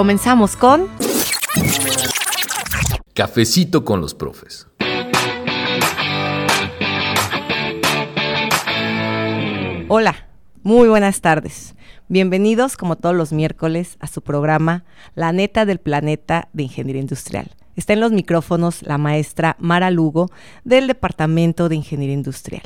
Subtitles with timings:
[0.00, 0.88] Comenzamos con
[3.12, 4.66] Cafecito con los profes.
[9.88, 10.26] Hola,
[10.62, 11.74] muy buenas tardes.
[12.08, 17.50] Bienvenidos como todos los miércoles a su programa La neta del planeta de Ingeniería Industrial.
[17.76, 20.30] Está en los micrófonos la maestra Mara Lugo
[20.64, 22.62] del Departamento de Ingeniería Industrial.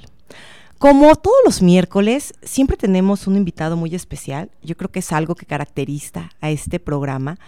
[0.79, 4.51] Como todos los miércoles, siempre tenemos un invitado muy especial.
[4.63, 7.39] Yo creo que es algo que caracteriza a este programa.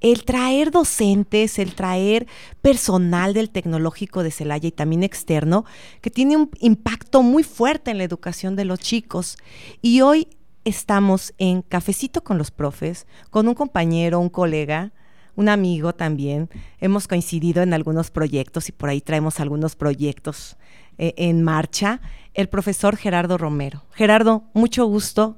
[0.00, 2.26] El traer docentes, el traer
[2.60, 5.64] personal del tecnológico de Celaya y también externo,
[6.02, 9.38] que tiene un impacto muy fuerte en la educación de los chicos.
[9.80, 10.28] Y hoy
[10.64, 14.92] estamos en Cafecito con los Profes, con un compañero, un colega,
[15.36, 16.50] un amigo también.
[16.80, 20.56] Hemos coincidido en algunos proyectos y por ahí traemos algunos proyectos
[20.98, 22.00] eh, en marcha.
[22.34, 23.84] El profesor Gerardo Romero.
[23.92, 25.36] Gerardo, mucho gusto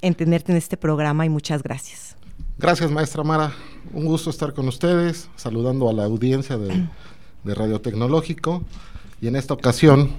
[0.00, 2.16] en tenerte en este programa y muchas gracias.
[2.58, 3.52] Gracias, maestra Mara.
[3.92, 6.86] Un gusto estar con ustedes, saludando a la audiencia de,
[7.44, 8.64] Radio Tecnológico
[9.20, 10.10] y en esta ocasión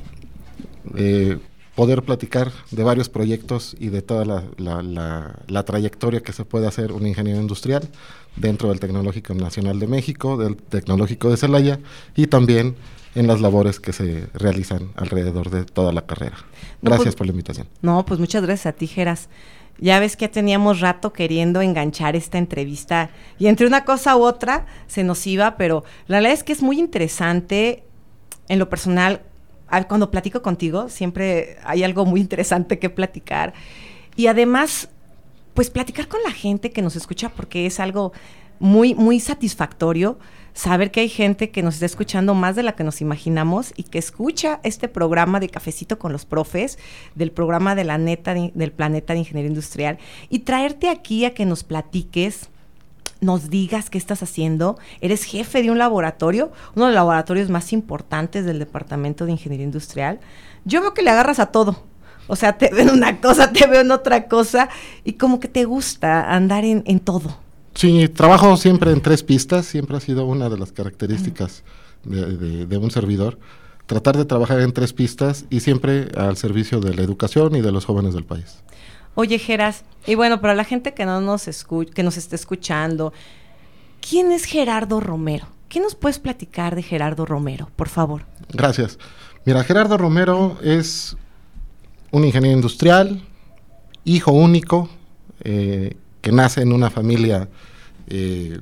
[0.95, 1.37] eh,
[1.75, 4.23] poder platicar de varios proyectos y de toda
[4.57, 7.89] la trayectoria que se puede hacer un ingeniero industrial
[8.37, 11.79] dentro del Tecnológico Nacional de México, del Tecnológico de Celaya
[12.15, 12.75] y también
[13.17, 16.37] en las labores que se realizan alrededor de toda la carrera.
[16.81, 17.67] No, Gracias pues- por la invitación.
[17.81, 19.29] No, pues muchas gracias a ti, Geras.
[19.79, 24.65] Ya ves que teníamos rato queriendo enganchar esta entrevista y entre una cosa u otra
[24.87, 27.83] se nos iba, pero la verdad es que es muy interesante
[28.49, 29.21] en lo personal.
[29.87, 33.53] Cuando platico contigo, siempre hay algo muy interesante que platicar.
[34.15, 34.89] Y además,
[35.53, 38.13] pues platicar con la gente que nos escucha, porque es algo
[38.59, 40.17] muy, muy satisfactorio
[40.57, 43.83] saber que hay gente que nos está escuchando más de la que nos imaginamos y
[43.83, 46.79] que escucha este programa de Cafecito con los Profes,
[47.13, 51.33] del programa de la neta de- del planeta de Ingeniería Industrial, y traerte aquí a
[51.35, 52.49] que nos platiques
[53.21, 54.77] nos digas qué estás haciendo.
[55.01, 59.65] Eres jefe de un laboratorio, uno de los laboratorios más importantes del Departamento de Ingeniería
[59.65, 60.19] Industrial.
[60.65, 61.83] Yo veo que le agarras a todo.
[62.27, 64.69] O sea, te veo en una cosa, te veo en otra cosa,
[65.03, 67.37] y como que te gusta andar en, en todo.
[67.77, 71.63] Sí, trabajo siempre en tres pistas, siempre ha sido una de las características
[72.03, 73.37] de, de- de un servidor,
[73.85, 77.71] tratar de trabajar en tres pistas y siempre al servicio de la educación y de
[77.71, 78.63] los jóvenes del país.
[79.13, 83.13] Oye, Geras, y bueno, para la gente que no nos escu- que nos esté escuchando,
[84.07, 85.45] ¿quién es Gerardo Romero?
[85.69, 88.23] ¿Qué nos puedes platicar de Gerardo Romero, por favor?
[88.53, 88.97] Gracias.
[89.45, 91.15] Mira, Gerardo Romero es
[92.11, 93.21] un ingeniero industrial,
[94.03, 94.89] hijo único,
[95.43, 95.95] eh,
[96.31, 97.49] nace en una familia
[98.07, 98.59] eh,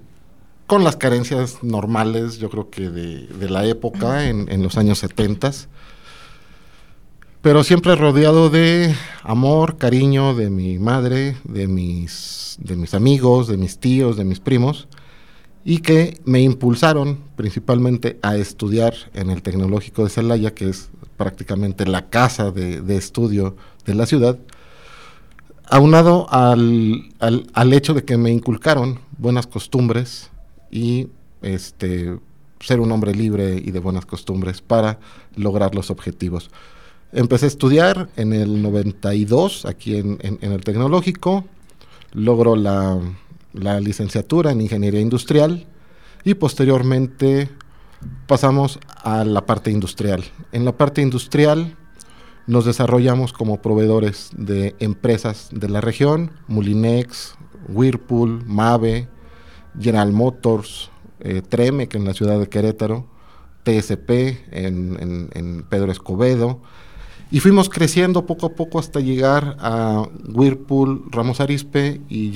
[0.67, 5.51] con las carencias normales, yo creo que de, la época, en, en los años 70,
[7.45, 13.57] pero siempre rodeado de amor, cariño de mi madre, de mis, de mis amigos, de
[13.57, 14.87] mis tíos, de mis primos,
[15.63, 21.85] y que me impulsaron principalmente a estudiar en el Tecnológico de Celaya, que es prácticamente
[21.85, 23.55] la casa de, de estudio
[23.85, 24.39] de la ciudad,
[25.69, 30.29] aunado al, al, al hecho de que me inculcaron buenas costumbres
[30.71, 31.07] y
[31.41, 32.17] este,
[32.59, 34.99] ser un hombre libre y de buenas costumbres para
[35.35, 36.49] lograr los objetivos.
[37.11, 41.45] Empecé a estudiar en el 92 aquí en, en- el Tecnológico,
[42.13, 42.99] logro la,
[43.53, 45.65] la licenciatura en Ingeniería Industrial
[46.23, 47.49] y posteriormente
[48.27, 50.23] pasamos a la parte industrial.
[50.51, 51.75] En la parte industrial
[52.47, 57.35] nos desarrollamos como proveedores de empresas de la región, Mulinex,
[57.69, 59.07] Whirlpool, Mave,
[59.79, 60.89] General Motors,
[61.19, 63.07] eh, Tremec en la ciudad de Querétaro,
[63.63, 66.61] TSP en, Pedro Escobedo,
[67.31, 72.31] y fuimos creciendo poco a poco hasta llegar a Whirlpool, Ramos Arispe y-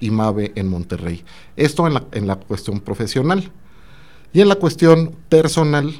[0.00, 1.24] y Mave en Monterrey.
[1.56, 3.50] Esto en la, en la cuestión profesional.
[4.32, 5.92] Y en la cuestión personal,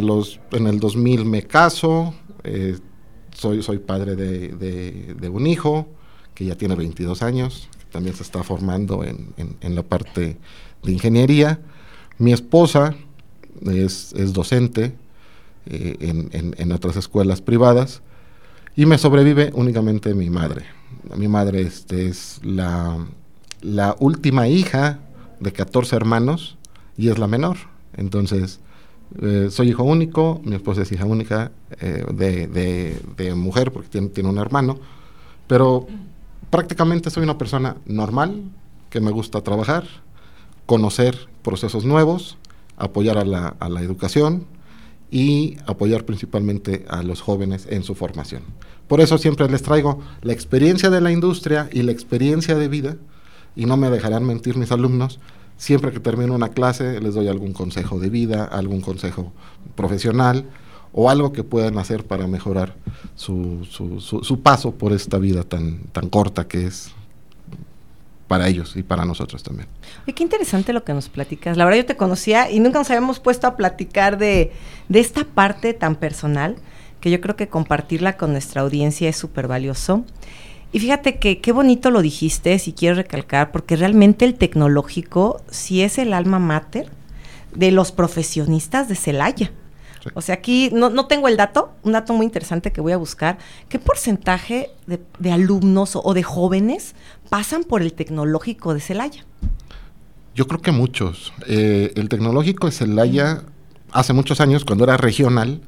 [0.00, 2.14] los, en el 2000 me caso,
[2.44, 2.78] eh,
[3.34, 5.86] soy, soy padre de, un hijo
[6.34, 10.36] que ya tiene 22 años, también se está formando en, en- en la parte
[10.82, 11.60] de ingeniería.
[12.18, 12.94] Mi esposa
[13.66, 14.94] es, es docente
[15.66, 18.02] eh, en, en, otras escuelas privadas
[18.76, 20.64] y me sobrevive únicamente mi madre.
[21.16, 23.04] Mi madre este, es la,
[23.60, 25.00] la última hija
[25.40, 26.56] de 14 hermanos
[26.96, 27.56] y es la menor.
[27.96, 28.60] Entonces,
[29.20, 34.28] eh, soy hijo único, mi esposa es hija única eh, de, mujer porque tiene, tiene
[34.28, 34.78] un hermano,
[35.46, 35.86] pero
[36.48, 38.42] prácticamente soy una persona normal,
[38.88, 39.84] que me gusta trabajar,
[40.66, 42.38] conocer procesos nuevos,
[42.76, 44.46] apoyar a la, a la educación
[45.10, 48.42] y apoyar principalmente a los jóvenes en su formación.
[48.86, 52.96] Por eso siempre les traigo la experiencia de la industria y la experiencia de vida,
[53.56, 55.18] y no me dejarán mentir mis alumnos,
[55.60, 59.30] siempre que termino una clase les doy algún consejo de vida, algún consejo
[59.76, 60.46] profesional
[60.94, 62.74] o algo que puedan hacer para mejorar
[63.14, 66.92] su, su, su, paso por esta vida tan, tan corta que es
[68.26, 69.68] para ellos y para nosotros también.
[70.06, 71.58] qué interesante lo que nos platicas.
[71.58, 74.52] La verdad yo te conocía y nunca nos habíamos puesto a platicar de,
[74.88, 76.56] de esta parte tan personal
[77.02, 80.04] que yo creo que compartirla con nuestra audiencia es súper valioso.
[80.72, 85.82] Y fíjate que qué bonito lo dijiste, si quiero recalcar, porque realmente el tecnológico sí
[85.82, 86.88] es el alma mater
[87.54, 89.52] de los profesionistas de Celaya.
[90.14, 92.96] O sea, aquí no, no, tengo el dato, un dato muy interesante que voy a
[92.96, 93.38] buscar.
[93.68, 96.94] ¿Qué porcentaje de, alumnos o, de jóvenes
[97.28, 99.26] pasan por el tecnológico de Celaya?
[100.34, 101.34] Yo creo que muchos.
[101.46, 103.42] Eh, el tecnológico de Celaya,
[103.92, 105.60] hace muchos años, cuando era regional,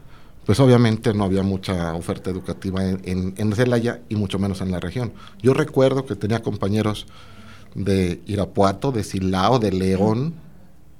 [0.44, 4.80] pues obviamente no había mucha oferta educativa en, en, Celaya y mucho menos en la
[4.80, 5.12] región.
[5.40, 7.06] Yo recuerdo que tenía compañeros
[7.74, 10.34] de Irapuato, de Silao, de León,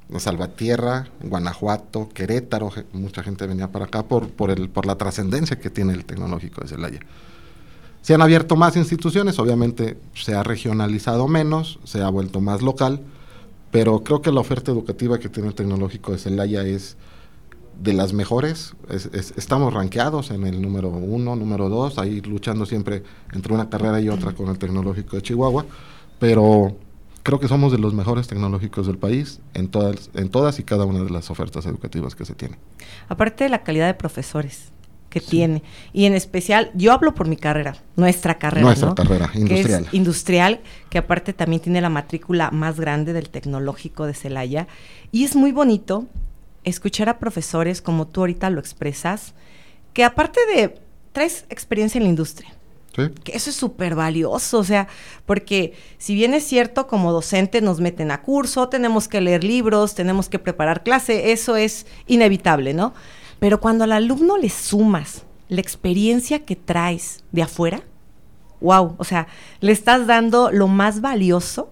[0.09, 5.59] de Salvatierra, Guanajuato, Querétaro, mucha gente venía para acá por, por, el, por la trascendencia
[5.59, 7.01] que tiene el tecnológico de Celaya.
[8.01, 13.01] Se han abierto más instituciones, obviamente se ha regionalizado menos, se ha vuelto más local,
[13.71, 16.97] pero creo que la oferta educativa que tiene el tecnológico de Celaya es
[17.81, 18.75] de las mejores.
[19.37, 23.03] estamos rankeados en el número uno, número dos, ahí luchando siempre
[23.33, 25.67] entre una carrera y otra con el tecnológico de Chihuahua,
[26.19, 26.77] pero
[27.23, 30.85] creo que somos de los mejores tecnológicos del país en todas, en todas y cada
[30.85, 32.59] una de las ofertas educativas que se tienen.
[33.09, 34.73] Aparte de la calidad de profesores
[35.09, 38.65] que tiene, y en especial, yo hablo por mi carrera, nuestra carrera.
[38.65, 39.87] Nuestra carrera, industrial.
[39.91, 44.69] Que industrial, que aparte también tiene la matrícula más grande del tecnológico de Celaya,
[45.11, 46.07] y es muy bonito
[46.65, 49.35] escuchar a profesores como tú ahorita lo expresas,
[49.93, 50.81] que aparte de,
[51.13, 52.53] traes experiencia en la industria.
[52.95, 53.03] ¿Sí?
[53.25, 54.87] Que eso es súper valioso, o sea,
[55.25, 59.95] porque si bien es cierto, como docente nos meten a curso, tenemos que leer libros,
[59.95, 62.93] tenemos que preparar clase, eso es inevitable, ¿no?
[63.39, 67.83] Pero cuando al alumno le sumas la experiencia que traes de afuera,
[68.61, 69.27] wow, o sea,
[69.61, 71.71] le estás dando lo más valioso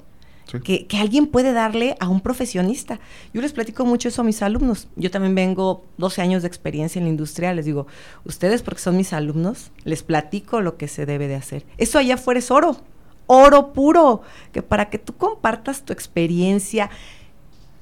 [0.58, 2.99] que, alguien puede darle a un profesionista.
[3.32, 4.88] Yo les platico mucho eso a mis alumnos.
[4.97, 7.55] Yo también vengo 12 años de experiencia en la industria.
[7.55, 7.87] Les digo,
[8.25, 11.64] ustedes porque son mis alumnos, les platico lo que se debe de hacer.
[11.79, 12.76] Eso allá afuera es oro,
[13.26, 16.91] oro puro, que para que tú compartas tu experiencia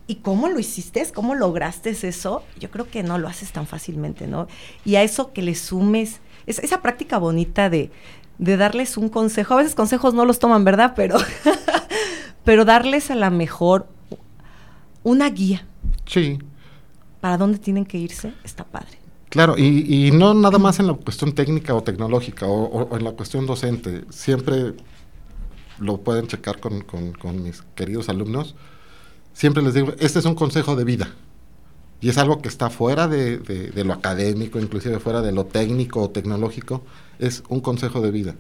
[0.07, 4.27] y cómo lo hiciste, cómo lograste eso, yo creo que no lo haces tan fácilmente,
[4.27, 4.47] ¿no?
[4.85, 7.91] Y a eso que le sumes, esa práctica bonita de,
[8.39, 10.95] de darles un consejo, a veces consejos no los toman, ¿verdad?
[10.97, 11.19] Pero
[12.49, 13.89] pero darles a la mejor
[15.03, 15.67] una guía.
[16.07, 16.39] Sí.
[17.21, 18.99] Para dónde tienen que irse, está padre.
[19.29, 23.45] Claro, y, no nada más en la cuestión técnica o tecnológica o, en la cuestión
[23.45, 24.07] docente.
[24.09, 24.73] Siempre
[25.79, 26.87] lo pueden checar con,
[27.45, 28.55] mis queridos alumnos.
[29.35, 31.11] Siempre les digo, este es un consejo de vida.
[32.01, 36.01] Y es algo que está fuera de, de, lo académico, inclusive fuera de lo técnico
[36.01, 36.83] o tecnológico.
[37.19, 38.37] Es un consejo de vida.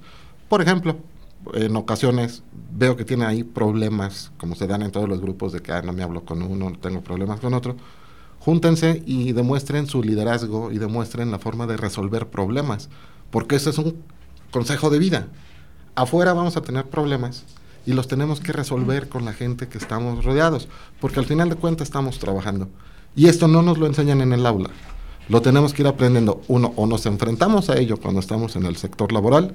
[0.49, 0.97] Por ejemplo,
[1.55, 5.61] en ocasiones veo que tiene ahí problemas, como se dan en todos los grupos, de
[5.61, 7.77] que ah, no me hablo con uno, no tengo problemas con otro.
[8.41, 12.89] Júntense y demuestren su liderazgo y demuestren la forma de resolver problemas,
[13.31, 13.97] porque eso es un
[14.51, 15.29] consejo de vida.
[15.95, 17.45] Afuera vamos a tener problemas
[17.85, 20.69] y los tenemos que resolver con la gente que estamos rodeados,
[21.01, 22.69] porque al final de cuentas estamos trabajando.
[23.17, 24.71] Y esto no nos lo enseñan en el aula.
[25.29, 26.41] Lo tenemos que ir aprendiendo.
[26.49, 29.55] Uno, o nos enfrentamos a ello cuando estamos en el sector laboral,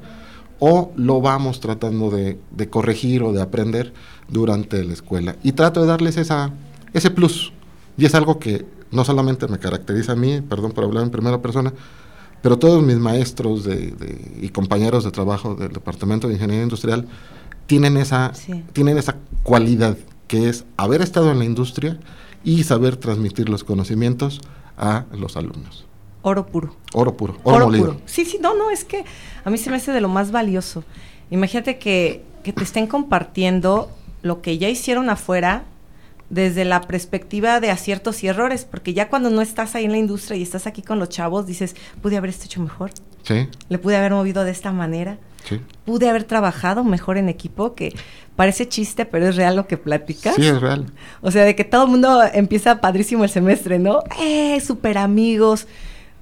[0.65, 2.39] o lo vamos tratando de,
[2.69, 3.93] corregir o de aprender
[4.29, 5.35] durante la escuela.
[5.43, 6.53] Y trato de darles esa,
[6.93, 7.51] ese plus.
[7.97, 11.41] Y es algo que no solamente me caracteriza a mí, perdón por hablar en primera
[11.41, 11.73] persona,
[12.41, 13.67] pero todos mis maestros
[14.41, 17.09] y compañeros de trabajo del Departamento de Ingeniería Industrial
[17.67, 18.31] tienen esa,
[18.71, 19.97] tienen esa cualidad
[20.29, 21.99] que es haber estado en la industria
[22.45, 24.39] y saber transmitir los conocimientos
[24.77, 25.83] a los alumnos.
[26.23, 26.75] Oro puro.
[26.93, 28.01] Oro puro, oro, Puro.
[28.05, 29.03] Sí, sí, no, no, es que
[29.43, 30.83] a mí se me hace de lo más valioso.
[31.29, 35.63] Imagínate que, que te estén compartiendo lo que ya hicieron afuera
[36.29, 39.97] desde la perspectiva de aciertos y errores, porque ya cuando no estás ahí en la
[39.97, 42.91] industria y estás aquí con los chavos, dices, pude haber hecho mejor,
[43.23, 45.61] Sí, le pude haber movido de esta manera, sí.
[45.85, 47.93] pude haber trabajado mejor en equipo, que
[48.35, 50.35] parece chiste, pero es real lo que platicas.
[50.35, 50.85] Sí, es real.
[51.21, 53.99] O sea, de que todo el mundo empieza padrísimo el semestre, ¿no?
[54.21, 55.67] ¡Eh, súper amigos!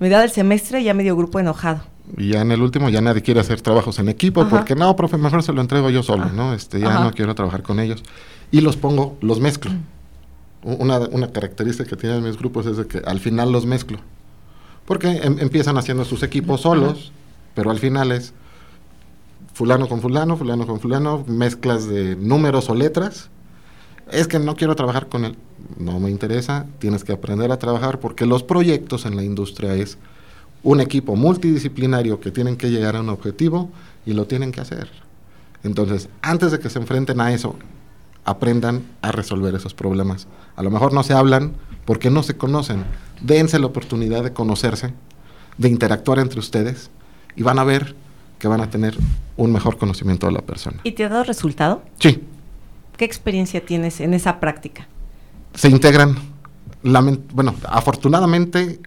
[0.01, 1.81] Medio del semestre ya medio grupo enojado.
[2.17, 4.49] Y ya en el último ya nadie quiere hacer trabajos en equipo Ajá.
[4.49, 6.31] porque no, profe, mejor se lo entrego yo solo, Ah.
[6.35, 6.53] ¿no?
[6.55, 7.03] Este, ya Ajá.
[7.03, 8.03] no quiero trabajar con ellos.
[8.51, 9.71] Y los pongo, los mezclo.
[10.63, 13.99] U- Una, una característica que tienen mis grupos es de que al final los mezclo.
[14.85, 17.11] Porque em- empiezan haciendo sus equipos solos,
[17.53, 18.33] pero al final es
[19.53, 23.29] fulano con fulano, fulano con fulano, mezclas de números o letras.
[24.11, 25.35] Es que no quiero trabajar con él.
[25.77, 29.97] No me interesa, tienes que aprender a trabajar porque los proyectos en la industria es
[30.63, 33.69] un equipo multidisciplinario que tienen que llegar a un objetivo
[34.05, 34.89] y lo tienen que hacer.
[35.63, 37.55] Entonces, antes de que se enfrenten a eso,
[38.25, 40.27] aprendan a resolver esos problemas.
[40.55, 41.53] A lo mejor no se hablan
[41.85, 42.85] porque no se conocen.
[43.21, 44.93] Dense la oportunidad de conocerse,
[45.57, 46.89] de interactuar entre ustedes
[47.35, 47.95] y van a ver
[48.39, 48.97] que van a tener
[49.37, 50.77] un mejor conocimiento de la persona.
[50.83, 51.83] ¿Y te ha dado resultado?
[51.99, 52.23] Sí,
[53.01, 54.87] ¿Qué experiencia tienes en esa práctica?
[55.55, 56.17] se integran.
[56.83, 58.79] Bueno, afortunadamente,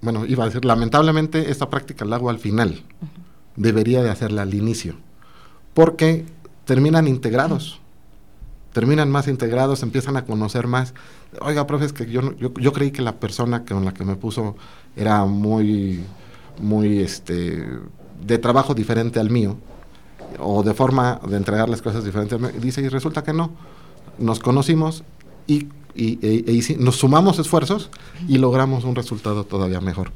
[0.00, 2.84] bueno, iba a decir, lamentablemente esta práctica la hago al final.
[3.56, 4.94] Debería de hacerla al inicio.
[5.74, 6.26] Porque
[6.64, 7.80] terminan integrados.
[8.72, 10.94] Terminan más integrados, empiezan a conocer más.
[11.40, 14.14] Oiga, profe, es que yo, yo, yo creí que la persona con la que me
[14.14, 14.54] puso
[14.94, 16.04] era muy,
[16.60, 17.66] muy, este,
[18.24, 19.56] de trabajo diferente al mío.
[20.38, 22.50] O de forma de entregar las cosas diferente al mío.
[22.56, 23.50] Y dice, y resulta que no.
[24.18, 25.02] Nos conocimos
[25.46, 27.90] y, y- e- e nos sumamos esfuerzos
[28.28, 30.12] y logramos un resultado todavía mejor.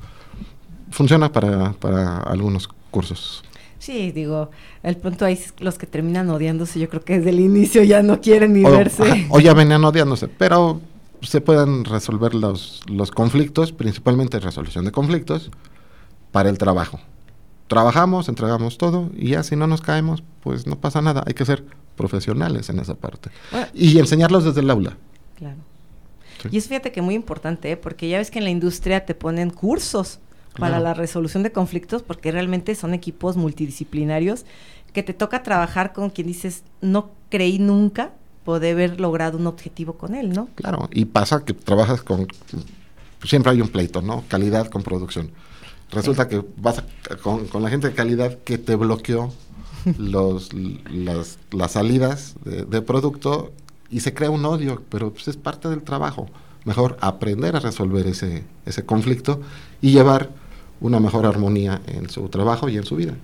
[0.91, 3.43] Funciona para, para algunos cursos.
[3.79, 4.51] Sí, digo,
[4.83, 8.03] el punto ahí es los que terminan odiándose, yo creo que desde el inicio ya
[8.03, 9.03] no quieren ni O, verse.
[9.05, 10.81] ajá, o ya venían odiándose, pero
[11.23, 15.51] se pueden resolver los, los conflictos, principalmente resolución de conflictos,
[16.33, 16.99] para el trabajo.
[17.69, 21.23] Trabajamos, entregamos todo y ya si no nos caemos, pues no pasa nada.
[21.27, 21.65] Hay que ser
[21.97, 23.31] profesionales en esa parte.
[23.51, 24.97] Bueno, Y enseñarlos desde el aula.
[25.37, 25.57] claro.
[26.43, 26.49] Sí.
[26.53, 27.77] Y es fíjate que muy importante, ¿eh?
[27.77, 30.21] porque ya ves que en la industria te ponen cursos
[30.57, 34.45] para la resolución de conflictos, porque realmente son equipos multidisciplinarios
[34.93, 38.13] que te toca trabajar con quien dices, no creí nunca
[38.45, 40.49] poder haber logrado un objetivo con él, ¿no?
[40.55, 42.27] Claro, y pasa que trabajas con...
[43.25, 44.25] Siempre hay un pleito, ¿no?
[44.29, 45.31] Calidad con producción.
[45.91, 49.33] Resulta que vas a- con, con la gente de calidad que te bloqueó
[49.99, 53.53] los, las, las salidas de, de producto
[53.91, 56.29] y se crea un odio, pero pues es parte del trabajo.
[56.65, 59.41] Mejor aprender a resolver ese, ese conflicto
[59.81, 60.31] y llevar
[60.81, 63.15] una mejor armonía en su trabajo y en su vida.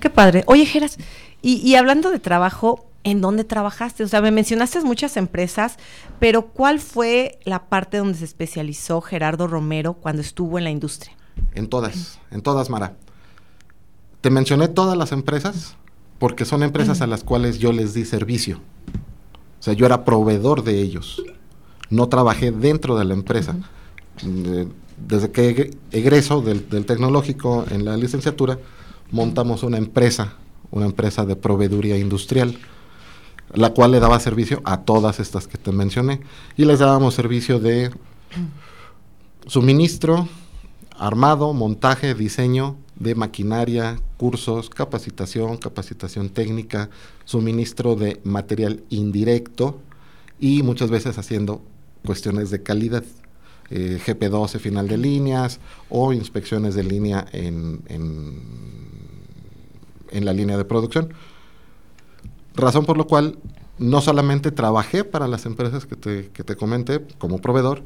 [0.00, 0.42] Qué padre.
[0.46, 0.98] Oye, Geras,
[1.40, 4.02] y, y hablando de trabajo, ¿en dónde trabajaste?
[4.02, 5.76] O sea, me mencionaste muchas empresas,
[6.18, 11.12] pero ¿cuál fue la parte donde se especializó Gerardo Romero cuando estuvo en la industria?
[11.54, 12.96] En todas, en todas, Mara.
[14.20, 15.76] Te mencioné todas las empresas
[16.18, 18.58] porque son empresas a las cuales yo les di servicio.
[19.60, 21.22] O sea, yo era proveedor de ellos.
[21.90, 23.56] No trabajé dentro de la empresa.
[24.24, 24.66] Eh,
[25.06, 28.58] Desde que egre- egreso del, del tecnológico en la licenciatura,
[29.12, 30.34] montamos una empresa,
[30.72, 32.58] una empresa de proveeduría industrial,
[33.54, 36.20] la cual le daba servicio a todas estas que te mencioné.
[36.56, 37.92] Y les dábamos servicio de
[39.46, 40.28] suministro,
[40.98, 46.90] armado, montaje, diseño de maquinaria, cursos, capacitación, capacitación técnica,
[47.24, 49.80] suministro de material indirecto
[50.40, 51.62] y muchas veces haciendo
[52.04, 53.04] cuestiones de calidad.
[53.70, 58.40] eh, GP12 final de líneas o inspecciones de línea en, en,
[60.10, 61.12] en la línea de producción.
[62.54, 63.38] Razón por lo cual
[63.78, 67.82] no solamente trabajé para las empresas que te, que te comenté como proveedor,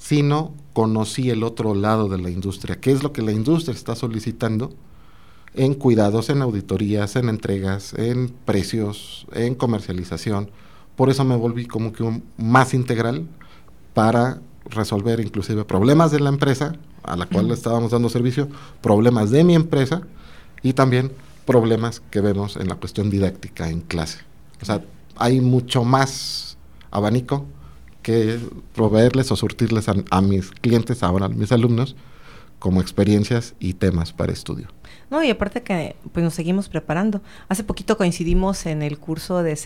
[0.00, 3.94] sino conocí el otro lado de la industria, qué es lo que la industria está
[3.94, 4.72] solicitando
[5.54, 10.50] en cuidados, en auditorías, en entregas, en precios, en comercialización.
[10.96, 13.26] Por eso me volví como que un- más integral
[13.92, 18.48] para resolver inclusive problemas de la empresa a la cual le estábamos dando servicio,
[18.80, 20.02] problemas de mi empresa
[20.62, 21.12] y también
[21.44, 24.18] problemas que vemos en la cuestión didáctica en clase.
[24.62, 24.82] O sea,
[25.16, 26.56] hay mucho más
[26.90, 27.44] abanico
[28.02, 28.38] que
[28.74, 31.96] proveerles o surtirles a, a mis clientes, ahora a mis alumnos,
[32.58, 34.68] como experiencias y temas para estudio.
[35.10, 37.20] No, y aparte que pues nos seguimos preparando.
[37.48, 39.56] Hace poquito coincidimos en el curso de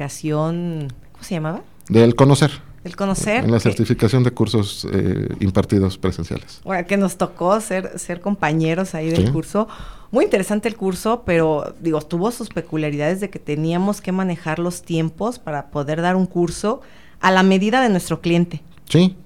[0.00, 1.62] certificación, ¿cómo se llamaba?
[1.88, 2.50] Del conocer.
[2.84, 3.44] El conocer.
[3.44, 6.60] En la que- certificación de cursos eh, impartidos presenciales.
[6.64, 9.32] Bueno, que nos tocó ser, ser compañeros ahí del Sí.
[9.32, 9.66] curso.
[10.12, 14.82] Muy interesante el curso, pero digo, tuvo sus peculiaridades de que teníamos que manejar los
[14.82, 16.80] tiempos para poder dar un curso
[17.20, 18.62] a la medida de nuestro cliente.
[18.88, 19.16] Sí,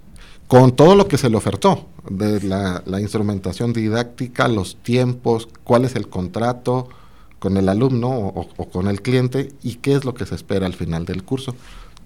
[0.48, 5.84] con todo lo que se le ofertó, de la, la instrumentación didáctica, los tiempos, cuál
[5.84, 6.88] es el contrato
[7.38, 10.66] con el alumno o, o con el cliente y qué es lo que se espera
[10.66, 11.54] al final del curso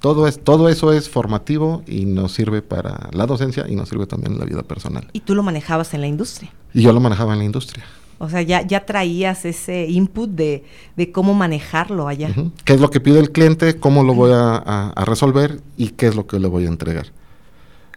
[0.04, 4.04] todo, es, todo eso es formativo y nos sirve para la docencia y nos sirve
[4.04, 5.08] también en la vida personal.
[5.14, 6.52] Y tú lo manejabas en la industria.
[6.74, 7.86] Y yo lo manejaba en la industria.
[8.18, 10.64] O sea, ya, ya traías ese input de,
[10.96, 12.28] de cómo manejarlo allá.
[12.36, 12.50] Uh -huh.
[12.64, 13.78] ¿Qué es lo que pide el cliente?
[13.78, 15.60] ¿Cómo lo voy a, a, a, resolver?
[15.76, 17.06] ¿Y qué es lo que le voy a entregar?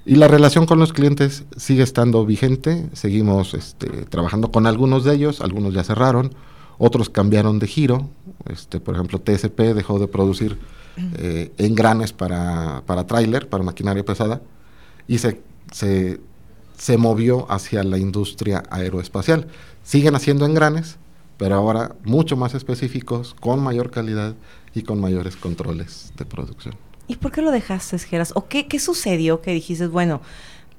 [0.05, 2.87] Y la relación con los clientes sigue estando vigente.
[2.93, 5.41] Seguimos este, trabajando con algunos de ellos.
[5.41, 6.33] Algunos ya cerraron.
[6.77, 8.09] Otros cambiaron de giro.
[8.49, 10.57] Este, por ejemplo, TSP dejó de producir
[11.17, 14.41] eh, engranes para, para tráiler, para maquinaria pesada,
[15.07, 15.39] y se,
[15.71, 16.19] se,
[16.77, 19.47] se, movió hacia la industria aeroespacial.
[19.83, 20.97] Siguen haciendo engranes,
[21.37, 24.35] pero ahora mucho más específicos, con mayor calidad
[24.73, 26.75] y con mayores controles de producción.
[27.07, 28.33] ¿Y por qué lo dejaste, Geras?
[28.35, 30.21] ¿O qué, qué sucedió que dijiste, bueno,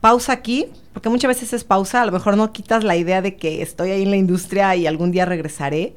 [0.01, 0.67] pausa aquí?
[0.93, 3.91] Porque muchas veces es pausa, a lo mejor no quitas la idea de que estoy
[3.91, 5.97] ahí en la industria y algún día regresaré,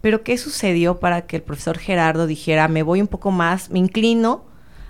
[0.00, 3.78] pero ¿qué sucedió para que el profesor Gerardo dijera, me voy un poco más, me
[3.78, 4.44] inclino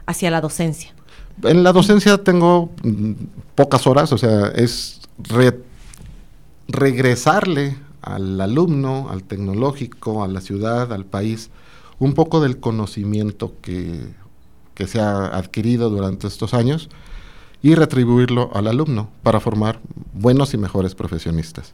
[0.06, 0.94] hacia la docencia?
[1.42, 3.12] En la docencia tengo mm,
[3.54, 5.60] pocas horas, o sea, es re
[6.68, 11.50] regresarle al alumno, al tecnológico, a la ciudad, al país,
[11.98, 14.12] un poco del conocimiento que,
[14.74, 16.88] que se ha adquirido durante estos años
[17.62, 19.80] y retribuirlo al alumno para formar
[20.12, 21.72] buenos y mejores profesionistas.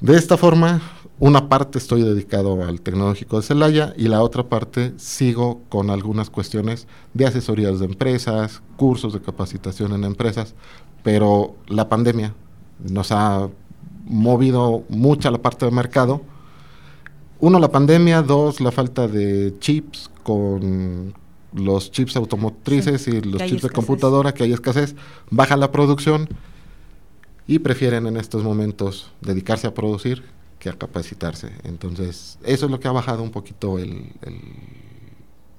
[0.00, 0.82] De esta forma,
[1.20, 6.30] una parte estoy dedicado al tecnológico de Celaya y la otra parte sigo con algunas
[6.30, 10.54] cuestiones de asesorías de empresas, cursos de capacitación en empresas,
[11.02, 12.34] pero la pandemia
[12.80, 13.48] nos ha
[14.04, 16.22] movido mucha la parte de mercado.
[17.38, 21.14] Uno, la pandemia, dos, la falta de chips con
[21.52, 24.96] los chips automotrices sí, y los chips de computadora, que hay escasez,
[25.30, 26.28] baja la producción
[27.46, 30.22] y prefieren en estos momentos dedicarse a producir
[30.58, 31.50] que a capacitarse.
[31.64, 34.40] Entonces, eso es lo que ha bajado un poquito el, el,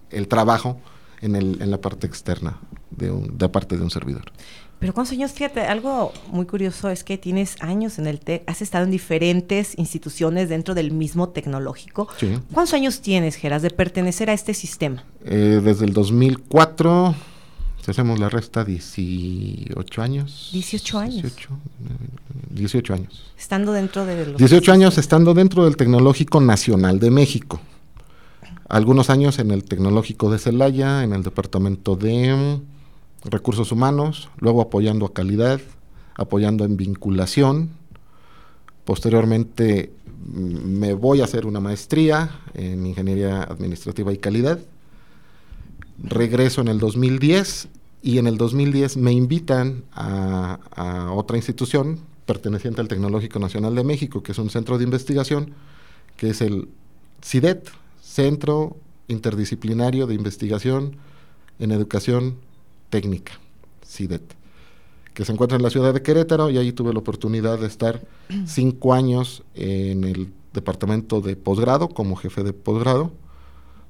[0.09, 0.79] el trabajo
[1.21, 4.31] en, el, en, la parte externa de, un, de parte de un servidor.
[4.79, 5.31] Pero ¿cuántos años?
[5.31, 9.77] Fíjate, algo muy curioso es que tienes años en el TEC, has estado en diferentes
[9.77, 12.07] instituciones dentro del mismo tecnológico.
[12.17, 12.39] Sí.
[12.53, 15.03] ¿Cuántos años tienes, Geras, de pertenecer a este sistema?
[15.23, 17.15] Eh, desde el 2004,
[17.85, 20.49] si hacemos la resta, 18 años.
[20.53, 21.21] 18 años.
[21.21, 21.49] 18,
[22.49, 23.31] 18 años.
[23.37, 27.61] Estando dentro de los 18 años estando dentro del Tecnológico Nacional de México.
[28.67, 32.59] Algunos años en el Tecnológico de Celaya, en el Departamento de
[33.25, 35.61] Recursos Humanos, luego apoyando a calidad,
[36.15, 37.69] apoyando en vinculación.
[38.83, 39.93] Posteriormente
[40.25, 44.57] me voy a hacer una maestría en Ingeniería Administrativa y Calidad.
[46.03, 47.69] Regreso en el 2010
[48.05, 53.83] y en el 2010 me invitan a, a, otra institución perteneciente al Tecnológico Nacional de
[53.83, 55.55] México, que es un centro de investigación,
[56.15, 56.69] que es el
[57.23, 57.67] CIDET,
[58.03, 60.97] Centro Interdisciplinario de Investigación
[61.57, 62.35] en Educación
[62.91, 63.39] Técnica,
[63.83, 64.21] CIDET,
[65.15, 68.05] que se encuentra en la ciudad de Querétaro y ahí tuve la oportunidad de estar
[68.45, 73.13] cinco años en el departamento de posgrado como jefe de posgrado,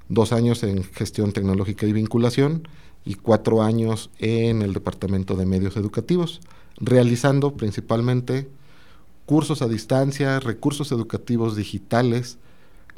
[0.08, 2.66] dos años en gestión tecnológica y vinculación
[3.06, 6.42] y cuatro años en el departamento de medios educativos,
[6.78, 8.50] realizando principalmente
[9.26, 12.38] cursos a distancia, recursos educativos digitales,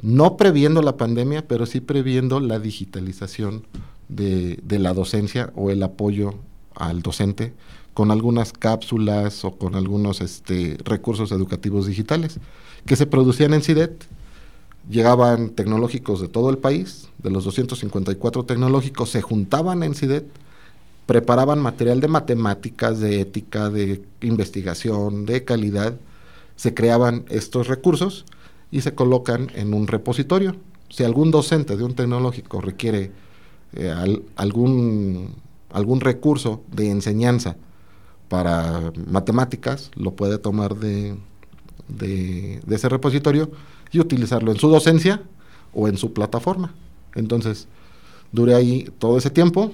[0.00, 3.66] no previendo la pandemia, pero sí previendo la digitalización
[4.08, 6.34] de, de, la docencia o el apoyo
[6.74, 7.52] al docente
[7.98, 12.38] con algunas cápsulas o con algunos este, recursos educativos digitales
[12.86, 14.04] que se producían en CIDET.
[14.88, 20.26] Llegaban tecnológicos de todo el país, de los 254 tecnológicos, se juntaban en CIDET,
[21.06, 25.94] preparaban material de matemáticas, de ética, de investigación, de calidad,
[26.56, 28.24] se creaban estos recursos
[28.70, 30.56] y se colocan en un repositorio.
[30.90, 33.10] Si algún docente de un tecnológico requiere
[33.74, 35.34] eh, al, algún,
[35.70, 37.56] algún recurso de enseñanza
[38.28, 41.16] para matemáticas, lo puede tomar de,
[41.88, 43.50] de, ese repositorio
[43.92, 45.22] y utilizarlo en su docencia
[45.72, 46.74] o en su plataforma.
[47.14, 47.68] Entonces,
[48.32, 49.72] duré ahí todo ese tiempo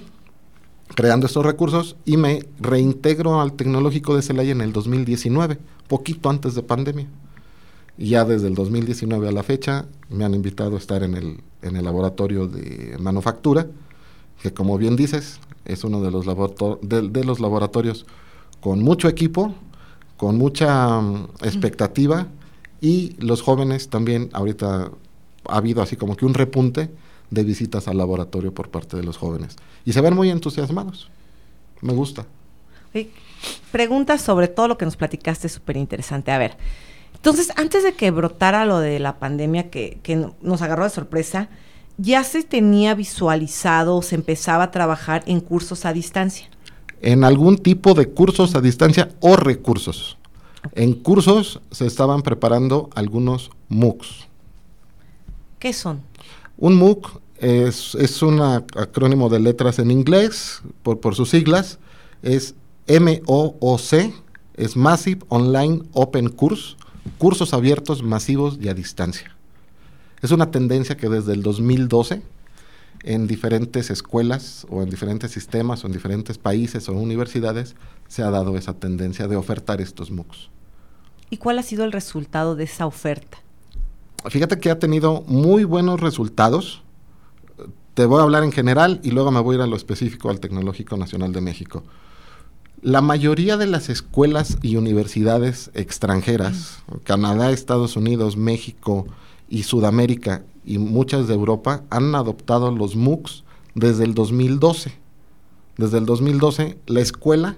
[0.93, 6.53] creando estos recursos y me reintegro al tecnológico de Celaya en el 2019, poquito antes
[6.55, 7.07] de pandemia.
[7.97, 11.41] Y ya desde el 2019 a la fecha me han invitado a estar en el,
[11.61, 13.67] en el laboratorio de manufactura,
[14.41, 16.25] que como bien dices, es uno de los,
[16.81, 18.05] de, de los laboratorios
[18.59, 19.55] con mucho equipo,
[20.17, 22.27] con mucha um, expectativa
[22.81, 24.91] y los jóvenes también, ahorita
[25.47, 26.89] ha habido así como que un repunte
[27.29, 29.55] de visitas al laboratorio por parte de los jóvenes.
[29.85, 31.09] Y se ven muy entusiasmados.
[31.81, 32.25] Me gusta.
[33.71, 36.31] preguntas sobre todo lo que nos platicaste, súper interesante.
[36.31, 36.57] A ver,
[37.13, 41.49] entonces, antes de que brotara lo de la pandemia que, que nos agarró de sorpresa,
[41.97, 46.47] ya se tenía visualizado, se empezaba a trabajar en cursos a distancia.
[47.01, 50.17] En algún tipo de cursos a distancia o recursos.
[50.73, 54.27] En cursos se estaban preparando algunos MOOCs.
[55.59, 56.01] ¿Qué son?
[56.57, 61.79] Un MOOC es, es un acrónimo de letras en inglés, por, por sus siglas,
[62.21, 62.55] es
[62.87, 64.13] M-O-O-C,
[64.55, 66.75] es Massive Online Open Course,
[67.17, 69.35] cursos abiertos, masivos y a distancia.
[70.21, 72.21] Es una tendencia que desde el 2012
[73.03, 77.75] en diferentes escuelas o en diferentes sistemas o en diferentes países o universidades
[78.07, 80.49] se ha dado esa tendencia de ofertar estos MOOCs.
[81.29, 83.37] ¿Y cuál ha sido el resultado de esa oferta?
[84.29, 86.83] Fíjate que ha tenido muy buenos resultados.
[87.93, 90.29] Te voy a hablar en general y luego me voy a ir a lo específico
[90.29, 91.83] al Tecnológico Nacional de México.
[92.81, 99.07] La mayoría de las escuelas y universidades extranjeras, Canadá, Estados Unidos, México
[99.49, 103.43] y Sudamérica y muchas de Europa, han adoptado los MOOCs
[103.75, 104.93] desde el 2012.
[105.77, 107.57] Desde el 2012 la escuela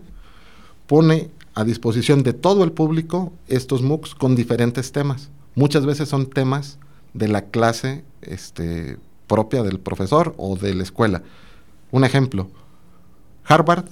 [0.88, 5.30] pone a disposición de todo el público estos MOOCs con diferentes temas.
[5.56, 6.78] Muchas veces son temas
[7.14, 11.24] de la clase este, propia del profesor o de la escuela.
[11.92, 12.50] Un ejemplo,
[13.46, 13.86] Harvard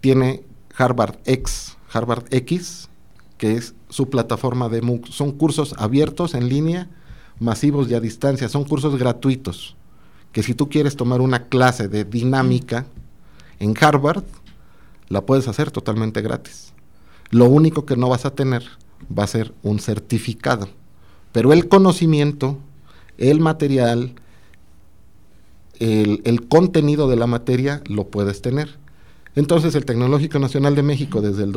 [0.00, 0.44] tiene
[0.76, 2.88] Harvard X, Harvard X,
[3.38, 5.06] que es su plataforma de MOOC.
[5.08, 6.88] Son cursos abiertos en línea,
[7.42, 8.48] masivos y a distancia.
[8.48, 9.76] Son cursos gratuitos.
[10.32, 12.86] Que si tú quieres tomar una clase de dinámica
[13.58, 14.24] en Harvard,
[15.08, 16.72] la puedes hacer totalmente gratis.
[17.30, 18.62] Lo único que no vas a tener
[19.16, 20.68] va a ser un certificado.
[21.32, 22.58] Pero el conocimiento,
[23.18, 24.14] el material,
[25.78, 28.78] el, el contenido de la materia lo puedes tener.
[29.34, 31.52] Entonces el Tecnológico Nacional de México desde el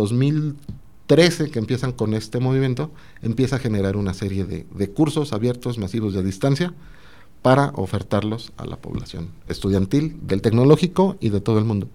[1.07, 2.91] 2013 que empiezan con este movimiento,
[3.21, 6.73] empieza a generar una serie de, cursos abiertos, masivos de distancia,
[7.41, 11.87] para ofertarlos a la población estudiantil del tecnológico y de todo el mundo.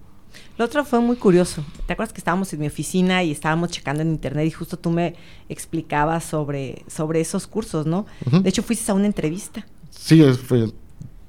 [0.57, 1.61] Lo otro fue muy curioso.
[1.87, 4.91] ¿Te acuerdas que estábamos en mi oficina y estábamos checando en internet y justo tú
[4.91, 5.15] me
[5.49, 8.05] explicabas sobre, sobre esos cursos, ¿no?
[8.25, 9.65] De hecho, fuiste a una entrevista.
[9.89, 10.71] Sí, fue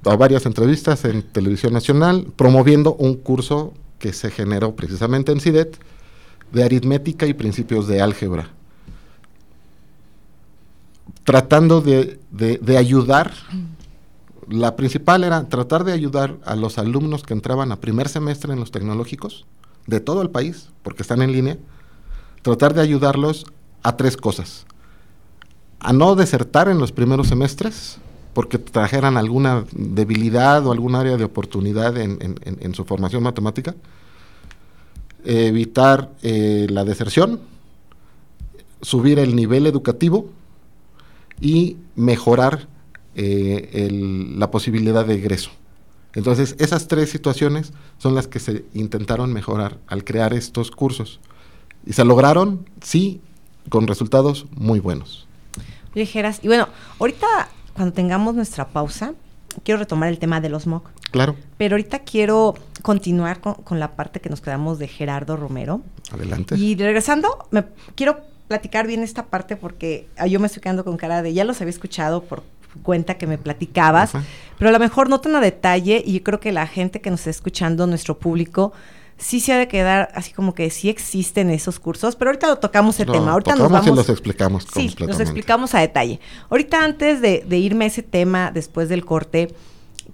[0.05, 5.79] a varias entrevistas en Televisión Nacional promoviendo un curso que se generó precisamente en CIDET
[6.52, 8.50] de aritmética y principios de álgebra,
[11.24, 12.18] tratando de,
[12.76, 13.32] ayudar,
[14.48, 18.60] la principal era tratar de ayudar a los alumnos que entraban a primer semestre en
[18.60, 19.46] los tecnológicos
[19.86, 21.58] de todo el país, porque están en línea,
[22.42, 23.46] tratar de ayudarlos
[23.82, 24.66] a tres cosas.
[25.80, 27.98] A no desertar en los primeros semestres,
[28.34, 33.74] porque trajeran alguna debilidad o algún área de oportunidad en, su formación matemática,
[35.24, 37.40] evitar eh, la deserción,
[38.80, 40.28] subir el nivel educativo
[41.40, 42.68] y mejorar
[43.14, 43.88] eh,
[44.37, 45.50] la posibilidad de egreso.
[46.14, 51.20] Entonces, esas tres situaciones son las que se intentaron mejorar al crear estos cursos.
[51.87, 53.20] Y se lograron, sí,
[53.68, 55.26] con resultados muy buenos.
[55.94, 56.40] Ligeras.
[56.42, 57.26] Y bueno, ahorita
[57.74, 59.14] cuando tengamos nuestra pausa,
[59.64, 60.90] quiero retomar el tema de los MOOC.
[61.10, 61.36] Claro.
[61.58, 65.82] Pero ahorita quiero continuar con, la parte que nos quedamos de Gerardo Romero.
[66.10, 66.56] Adelante.
[66.56, 70.96] Y regresando, me quiero platicar bien esta parte porque ah, yo me estoy quedando con
[70.96, 72.42] cara de, ya los había escuchado por
[72.82, 74.12] cuenta que me platicabas,
[74.58, 77.10] pero a lo mejor no tan a detalle y yo creo que la gente que
[77.10, 78.72] nos está escuchando, nuestro público,
[79.18, 82.59] sí se ha de quedar así como que sí existen esos cursos, pero ahorita lo
[82.59, 83.33] tocamos el tema.
[83.33, 83.87] Ahorita nos vamos.
[83.87, 84.66] Y los explicamos.
[84.72, 86.20] Sí, los explicamos a detalle.
[86.51, 89.55] Ahorita antes de, irme a ese tema después del corte,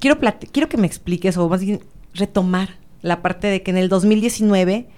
[0.00, 0.18] quiero
[0.52, 1.82] quiero que me expliques o más bien
[2.14, 4.88] retomar la parte de que en el 2019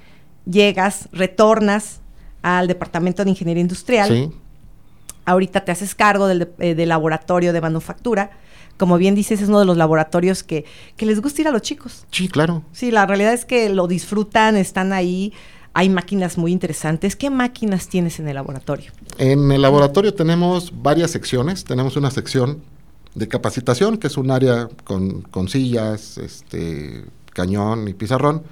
[0.50, 2.00] llegas, retornas
[2.42, 4.08] al departamento de ingeniería industrial.
[4.08, 4.30] Sí.
[5.26, 8.30] Ahorita te haces cargo del, eh, del laboratorio de manufactura
[8.80, 10.64] como bien dices, es uno de los laboratorios que,
[10.98, 12.06] les gusta ir a los chicos.
[12.10, 12.62] Sí, claro.
[12.72, 15.34] Sí, la realidad es que lo disfrutan, están ahí.
[15.74, 17.14] Hay máquinas muy interesantes.
[17.14, 18.90] ¿Qué máquinas tienes en el laboratorio?
[19.18, 21.64] En el laboratorio tenemos varias secciones.
[21.64, 22.62] Tenemos una sección
[23.14, 28.44] de capacitación, que es un área con, sillas, este, cañón y pizarrón.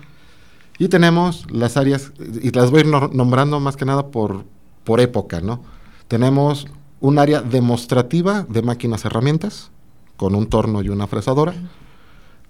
[0.79, 4.45] Y tenemos las áreas, y las voy a ir nombrando más que nada por,
[4.85, 5.63] por época, ¿no?
[6.07, 6.67] Tenemos
[7.01, 9.71] un área demostrativa de máquinas herramientas,
[10.19, 11.55] con un torno y una fresadora.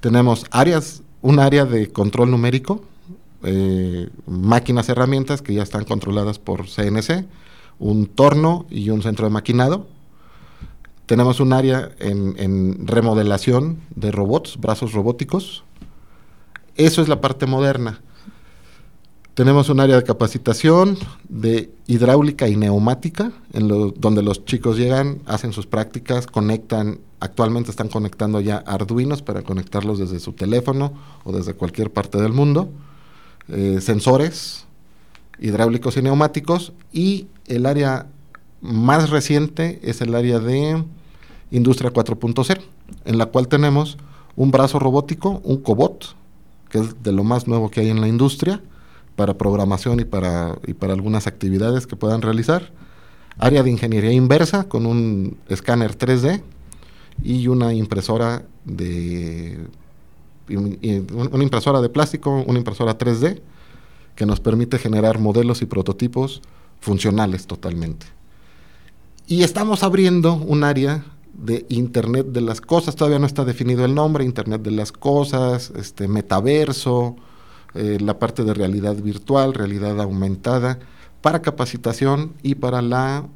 [0.01, 2.83] Tenemos áreas, un área de control numérico,
[3.45, 7.27] eh, máquinas, herramientas que ya están controladas por CNC,
[7.79, 9.87] un torno y un centro de maquinado.
[11.07, 15.63] Tenemos un área en, en remodelación de robots, brazos robóticos.
[16.75, 18.01] Eso es la parte moderna.
[19.39, 20.99] Tenemos un área de capacitación
[21.29, 27.87] de hidráulica y neumática, en donde los chicos llegan, hacen sus prácticas, conectan, actualmente están
[27.87, 32.69] conectando ya Arduinos para conectarlos desde su teléfono o desde cualquier parte del mundo,
[33.47, 34.65] eh, sensores
[35.39, 38.09] hidráulicos y neumáticos, y el área
[38.61, 40.83] más reciente es el área de
[41.53, 42.61] Industria 4.0,
[43.05, 43.99] en la cual tenemos
[44.35, 46.17] un brazo robótico, un cobot,
[46.71, 48.61] que es de lo más nuevo que hay en la industria,
[49.19, 52.71] para programación y para, y para algunas actividades que puedan realizar.
[53.37, 56.41] Área de ingeniería inversa con un escáner 3D
[57.25, 59.59] y una impresora de
[60.49, 63.41] una impresora de plástico, una impresora 3D
[64.15, 66.41] que nos permite generar modelos y prototipos
[66.81, 68.07] funcionales totalmente.
[69.27, 71.05] Y estamos abriendo un área
[71.35, 75.73] de Internet de las cosas, todavía no está definido el nombre, Internet de las cosas,
[75.77, 77.17] este metaverso,
[77.75, 80.79] eh, la parte de realidad virtual, realidad aumentada,
[81.21, 83.27] para capacitación y para la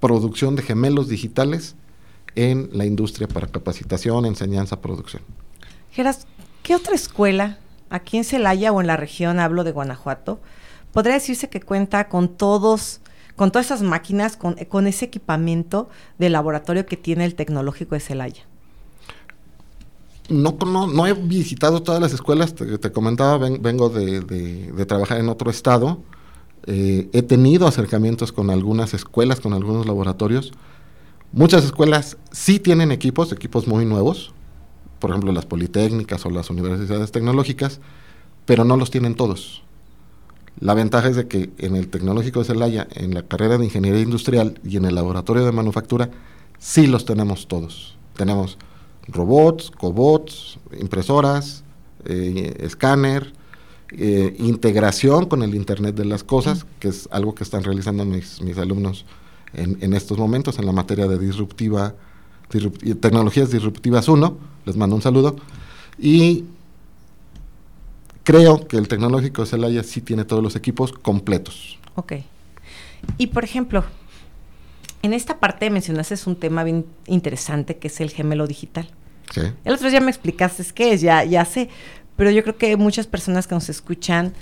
[0.00, 1.76] producción de gemelos digitales
[2.34, 5.22] en la industria para capacitación, enseñanza, producción.
[5.90, 6.26] Geras,
[6.62, 7.58] ¿qué otra escuela
[7.90, 10.40] aquí en Celaya o en la región, hablo de Guanajuato,
[10.92, 13.00] podría decirse que cuenta con todos,
[13.36, 18.00] con todas esas máquinas, con, con ese equipamiento de laboratorio que tiene el tecnológico de
[18.00, 18.42] Celaya?
[20.28, 26.02] No, no, he visitado todas las escuelas, te, comentaba, vengo de, trabajar en otro estado.
[26.66, 30.52] Eh, he tenido acercamientos con algunas escuelas, con algunos laboratorios.
[31.32, 34.32] Muchas escuelas sí tienen equipos, equipos muy nuevos,
[34.98, 37.80] por ejemplo las politécnicas o las universidades tecnológicas,
[38.44, 39.62] pero no los tienen todos.
[40.60, 44.00] La ventaja es de que en el tecnológico de Celaya, en la carrera de ingeniería
[44.00, 46.10] industrial y en el laboratorio de manufactura,
[46.58, 47.96] sí los tenemos todos.
[48.16, 48.58] Tenemos
[49.08, 51.64] robots, cobots, impresoras,
[52.04, 53.32] eh, escáner,
[53.90, 58.40] eh, integración con el Internet de las Cosas, que es algo que están realizando mis,
[58.42, 59.06] mis alumnos
[59.54, 61.94] en, estos momentos en la materia de disruptiva,
[63.00, 64.36] tecnologías disruptivas 1.
[64.66, 65.36] Les mando un saludo.
[65.98, 66.44] Y
[68.24, 71.78] creo que el tecnológico de Celaya sí tiene todos los equipos completos.
[71.94, 72.12] Ok.
[73.16, 73.84] Y por ejemplo,
[75.02, 78.90] en esta parte mencionaste un tema bien interesante que es el gemelo digital.
[79.32, 79.42] Sí.
[79.64, 81.68] El otro día me explicaste qué es, ya, ya sé,
[82.16, 84.32] pero yo creo que muchas personas que nos escuchan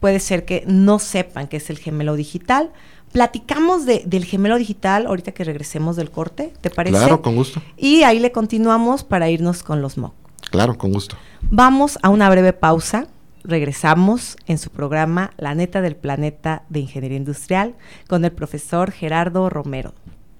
[0.00, 2.70] puede ser que no sepan qué es el gemelo digital.
[3.12, 6.96] Platicamos de, del gemelo digital ahorita que regresemos del corte, ¿te parece?
[6.96, 7.62] Claro, con gusto.
[7.76, 10.14] Y ahí le continuamos para irnos con los MOOC.
[10.50, 11.16] Claro, con gusto.
[11.42, 13.06] Vamos a una breve pausa.
[13.42, 17.74] Regresamos en su programa La neta del planeta de Ingeniería Industrial
[18.06, 19.94] con el profesor Gerardo Romero.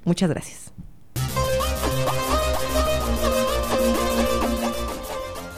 [0.05, 0.73] Muchas gracias.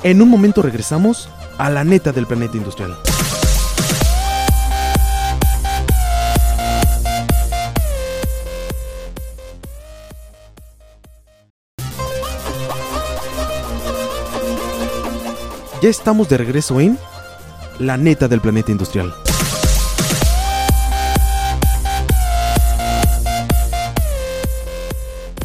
[0.04, 2.96] En un momento regresamos a la neta del planeta industrial.
[15.80, 16.98] Ya estamos de regreso en
[17.78, 19.14] La neta del planeta industrial.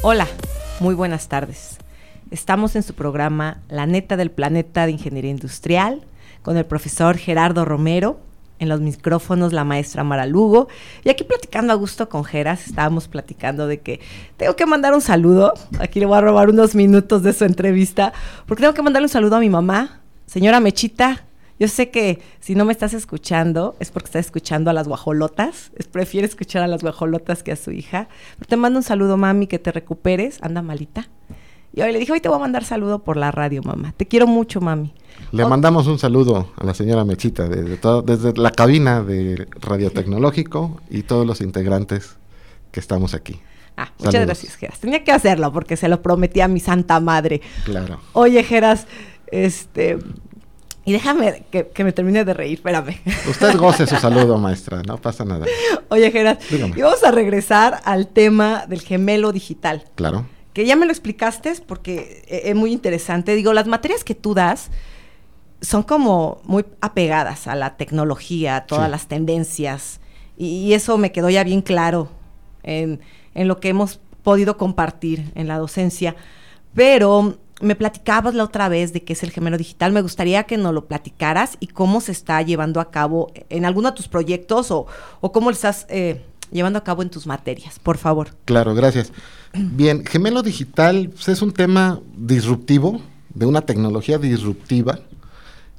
[0.02, 0.28] Hola,
[0.80, 1.77] muy buenas tardes.
[2.30, 6.02] Estamos en su programa La neta del planeta de Ingeniería Industrial
[6.42, 8.20] con el profesor Gerardo Romero,
[8.60, 10.68] en los micrófonos la maestra Mara Lugo.
[11.06, 14.02] Y aquí platicando a gusto con Geras, estábamos platicando de que
[14.36, 15.54] tengo que mandar un saludo.
[15.80, 18.12] Aquí le voy a robar unos minutos de su entrevista,
[18.46, 21.24] porque tengo que mandarle un saludo a mi mamá, señora Mechita.
[21.60, 25.72] Yo sé que si no me estás escuchando es porque estás escuchando a las guajolotas.
[25.76, 28.10] Es, prefiere escuchar a las guajolotas que a su hija.
[28.38, 30.38] Pero te mando un saludo, mami, que te recuperes.
[30.42, 31.08] Anda malita.
[31.78, 33.94] Y hoy le dije, hoy te voy a mandar saludo por la radio, mamá.
[33.96, 34.96] Te quiero mucho, mami.
[35.32, 40.82] Le mandamos un saludo a la señora Mechita desde, desde la cabina de Radio Tecnológico
[40.90, 42.16] y todos los integrantes
[42.72, 43.40] que estamos aquí.
[43.78, 44.80] Ah, muchas gracias, Geras.
[44.80, 47.42] Tenía que hacerlo porque se lo prometí a mi santa madre.
[47.66, 48.00] Claro.
[48.14, 48.88] Oye, Geras,
[49.28, 50.00] este...
[50.84, 53.00] Y déjame que, me termine de reír, espérame.
[53.30, 55.46] Usted goce su saludo, maestra, no pasa nada.
[55.90, 59.84] Oye, Geras, y vamos a regresar al tema del gemelo digital.
[59.94, 60.26] Claro
[60.58, 63.36] que ya me lo explicaste porque e, es muy interesante.
[63.36, 64.72] Digo, las materias que tú das
[65.62, 70.00] son como muy apegadas a la tecnología, a todas las tendencias,
[70.36, 72.10] y, eso me quedó ya bien claro
[72.64, 73.00] en,
[73.36, 76.16] lo que hemos podido compartir en la docencia.
[76.74, 79.92] Pero me platicabas la otra vez de qué es el gemelo digital.
[79.92, 83.92] Me gustaría que nos lo platicaras y cómo se está llevando a cabo en alguno
[83.92, 84.88] de tus proyectos o,
[85.22, 88.30] cómo lo estás eh, llevando a cabo en tus materias, por favor.
[88.46, 89.12] Claro, gracias.
[89.60, 93.02] Bien, gemelo digital pues, es un tema disruptivo,
[93.34, 95.00] de una tecnología disruptiva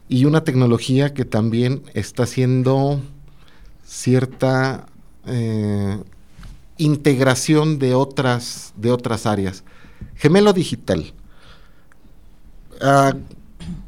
[0.08, 3.00] y una tecnología que también está haciendo
[3.84, 4.86] cierta
[5.26, 5.98] eh,
[6.76, 9.62] integración de otras, de otras áreas.
[10.16, 11.12] Gemelo digital.
[12.80, 13.14] Ah,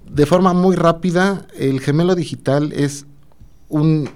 [0.09, 3.07] de forma muy rápida, el gemelo digital es
[3.69, 4.09] un,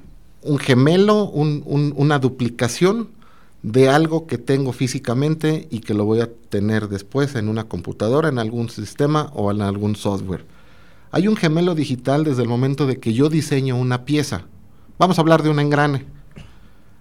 [0.61, 3.09] gemelo, una duplicación
[3.65, 8.29] de algo que tengo físicamente y que lo voy a tener después en una computadora,
[8.29, 10.45] en algún sistema o en algún software.
[11.11, 14.43] Hay un gemelo digital desde el momento de que yo diseño una pieza.
[14.99, 16.05] Vamos a hablar de un engrane.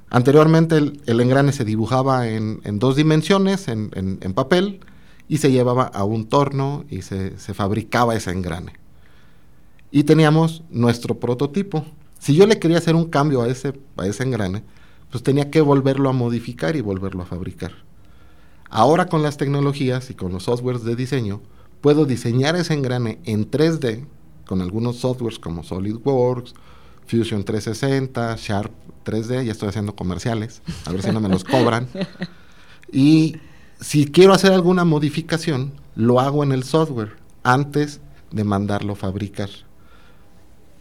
[0.10, 4.80] Anteriormente el, engrane se dibujaba en, dos dimensiones, en, papel,
[5.28, 8.72] y se llevaba a un torno y se, se fabricaba ese engrane.
[9.92, 11.86] Y teníamos nuestro prototipo.
[12.20, 14.64] Si yo le quería hacer un cambio a ese, a ese engrane,
[15.14, 17.72] pues tenía que volverlo a modificar y volverlo a fabricar.
[18.72, 21.40] Ahora con las tecnologías y con los softwares de diseño,
[21.82, 24.08] puedo diseñar ese engrane en 3D
[24.48, 26.56] con algunos softwares como SolidWorks,
[27.06, 28.72] Fusion 360, Sharp
[29.06, 31.88] 3D, ya estoy haciendo comerciales, a ver si no me los cobran.
[32.92, 33.38] Y
[33.80, 39.50] si quiero hacer alguna modificación, lo hago en el software antes de mandarlo a fabricar.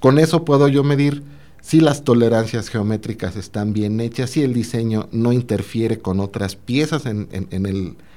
[0.01, 1.23] Con eso puedo yo medir
[1.63, 7.07] si las tolerancias geométricas están bien hechas, si el diseño no interfiere con otras piezas
[7.07, 7.29] en,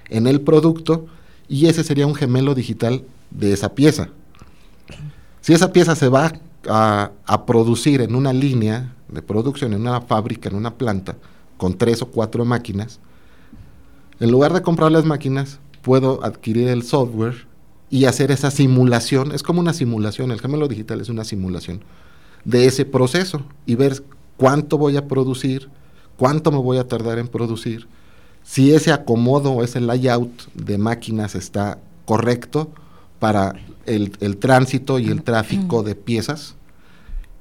[0.09, 1.05] el, producto,
[1.47, 4.09] y ese sería un gemelo digital de esa pieza.
[5.41, 6.33] Si esa pieza se va
[6.67, 11.15] a, producir en una línea de producción, en una fábrica, en una planta,
[11.57, 12.99] con tres o cuatro máquinas,
[14.19, 17.45] en lugar de comprar las máquinas, puedo adquirir el software
[17.91, 19.33] y hacer esa simulación.
[19.33, 21.81] Es como una simulación, el gemelo digital es una simulación
[22.45, 24.03] de ese proceso y ver
[24.37, 25.69] cuánto voy a producir,
[26.17, 27.87] cuánto me voy a tardar en producir,
[28.43, 32.69] si ese acomodo o ese layout de máquinas está correcto
[33.19, 33.55] para
[33.85, 36.55] el, tránsito y el tráfico de piezas.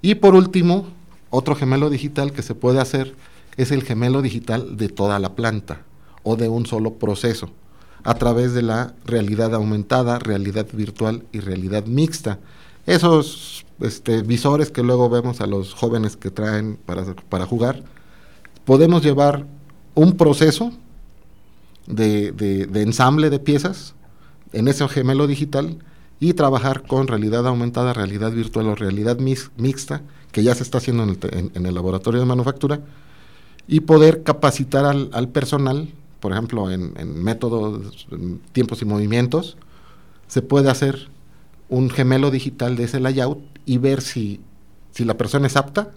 [0.02, 0.86] Y por último,
[1.30, 3.14] otro gemelo digital que se puede hacer
[3.56, 5.82] es el gemelo digital de toda la planta
[6.22, 7.50] o de un solo proceso
[8.02, 12.38] a través de la realidad aumentada, realidad virtual y realidad mixta.
[12.86, 17.82] Esos este, visores que luego vemos a los jóvenes que traen para, jugar,
[18.64, 19.46] podemos llevar
[19.94, 20.72] un proceso
[21.86, 23.94] de, ensamble de piezas
[24.52, 25.78] en ese gemelo digital
[26.20, 31.02] y trabajar con realidad aumentada, realidad virtual o realidad mixta, que ya se está haciendo
[31.04, 32.80] en el, laboratorio de manufactura,
[33.66, 35.88] y poder capacitar al, personal,
[36.20, 38.06] por ejemplo, en, en métodos,
[38.52, 39.56] tiempos y movimientos,
[40.28, 41.08] se puede hacer
[41.68, 44.40] un gemelo digital de ese layout y ver si,
[44.92, 45.90] si la persona es apta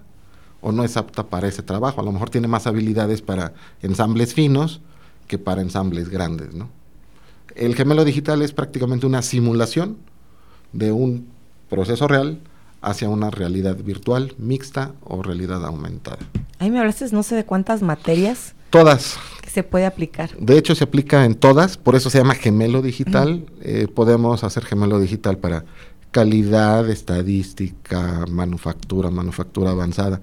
[0.62, 2.02] o no es apta para ese trabajo.
[2.02, 4.82] A lo mejor tiene más habilidades para ensambles finos
[5.28, 6.54] que para ensambles grandes.
[6.54, 6.70] ¿no?
[7.56, 9.98] El gemelo digital es prácticamente una simulación
[10.74, 11.28] de un
[11.70, 12.40] proceso real
[12.82, 16.20] hacia una realidad virtual, mixta o realidad aumentada.
[16.60, 18.54] Ahí me hablaste no sé de cuántas materias.
[18.70, 19.18] Todas.
[19.42, 20.36] Que se puede aplicar.
[20.38, 23.46] De hecho, se aplica en todas, por eso se llama gemelo digital.
[23.62, 25.66] Eh, podemos hacer gemelo digital para
[26.12, 30.20] calidad, estadística, manufactura, manufactura avanzada.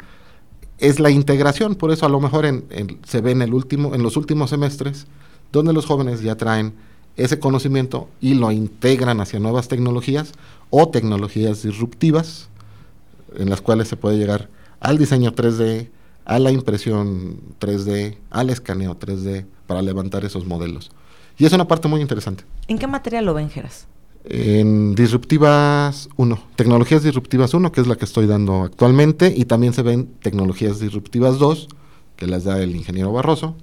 [0.78, 2.46] Es la integración, por eso a lo mejor
[3.06, 5.06] se ve en, el último, en los últimos semestres,
[5.52, 6.74] donde los jóvenes ya traen
[7.16, 10.32] ese conocimiento y lo integran hacia nuevas tecnologías
[10.70, 12.48] o tecnologías disruptivas,
[13.36, 14.48] en las cuales se puede llegar
[14.80, 15.88] al diseño 3D,
[16.24, 20.90] a la impresión 3D, al escaneo 3D, para levantar esos modelos.
[21.38, 22.44] Y es una parte muy interesante.
[22.68, 23.86] ¿En qué materia lo ven, Geras?
[24.26, 29.74] En Disruptivas 1, Tecnologías Disruptivas 1, que es la que estoy dando actualmente, y también
[29.74, 31.68] se ven Tecnologías Disruptivas 2,
[32.16, 33.54] que las da el ingeniero Barroso,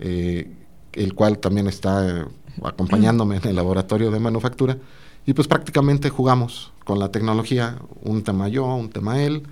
[0.00, 0.50] eh,
[0.94, 2.24] el cual también está eh,
[2.64, 4.78] acompañándome en el laboratorio de manufactura,
[5.26, 9.42] y pues prácticamente jugamos con la tecnología, un tema yo, un tema él,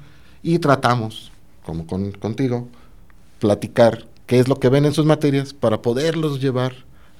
[0.43, 1.33] y tratamos,
[1.67, 2.69] como con, contigo,
[3.41, 6.73] platicar qué es lo que ven en sus materias para poderlos llevar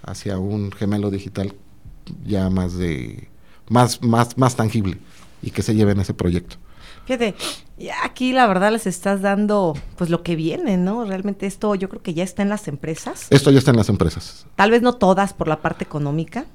[0.03, 1.53] hacia un gemelo digital
[2.25, 3.29] ya más de
[3.69, 4.99] más más más tangible
[5.43, 6.57] y que se lleven ese proyecto.
[7.05, 7.35] Fíjate,
[8.03, 11.05] aquí la verdad les estás dando pues lo que viene, ¿no?
[11.05, 13.27] Realmente esto yo creo que ya está en las empresas.
[13.31, 14.47] Esto ya está en las empresas.
[14.57, 16.47] Tal vez no todas por la parte económica,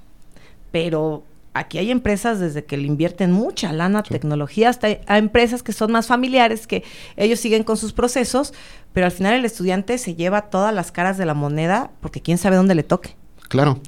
[0.72, 1.24] pero
[1.54, 5.74] aquí hay empresas desde que le invierten mucha lana a tecnología, hasta hay, empresas que
[5.74, 6.84] son más familiares, que
[7.18, 8.54] ellos siguen con sus procesos,
[8.94, 12.38] pero al final el estudiante se lleva todas las caras de la moneda porque quién
[12.38, 13.16] sabe dónde le toque.
[13.50, 13.80] Claro.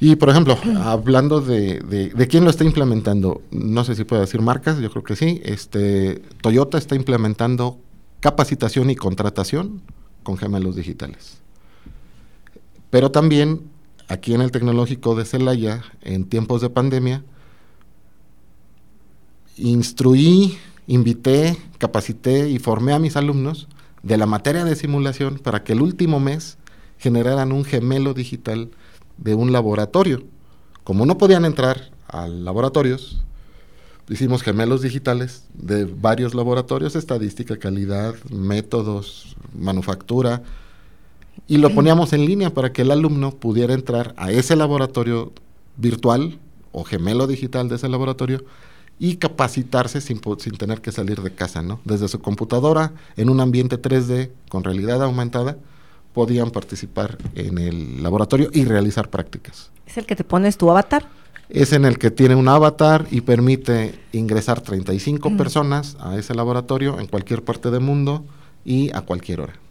[0.00, 4.40] Y por ejemplo, hablando de, de, quién lo está implementando, no sé si puedo decir
[4.42, 5.40] marcas, yo creo que sí.
[5.44, 7.78] Este, Toyota está implementando
[8.20, 9.82] capacitación y contratación
[10.22, 11.38] con gemelos digitales.
[12.90, 13.73] Pero también
[14.08, 17.24] aquí en el Tecnológico de Celaya, en tiempos de pandemia,
[19.56, 23.68] instruí, invité, capacité y formé a mis alumnos
[24.02, 26.58] de la materia de simulación para que el último mes
[26.98, 28.70] generaran un gemelo digital
[29.16, 30.24] de un laboratorio.
[30.82, 33.24] Como no podían entrar a laboratorios,
[34.08, 40.42] hicimos gemelos digitales de varios laboratorios, estadística, calidad, métodos, manufactura,
[41.46, 45.32] y lo poníamos en línea para que el alumno pudiera entrar a ese laboratorio
[45.76, 46.38] virtual
[46.72, 48.44] o gemelo digital de ese laboratorio
[48.98, 51.80] y capacitarse sin, sin tener que salir de casa, ¿no?
[51.84, 55.56] Desde su computadora, en un ambiente 3D con realidad aumentada,
[56.12, 59.70] podían participar en el laboratorio y realizar prácticas.
[59.86, 61.06] ¿Es el que te pones tu avatar?
[61.48, 65.36] Es en el que tiene un avatar y permite ingresar 35 mm.
[65.36, 68.24] personas a ese laboratorio en cualquier parte del mundo
[68.64, 69.63] y a cualquier hora.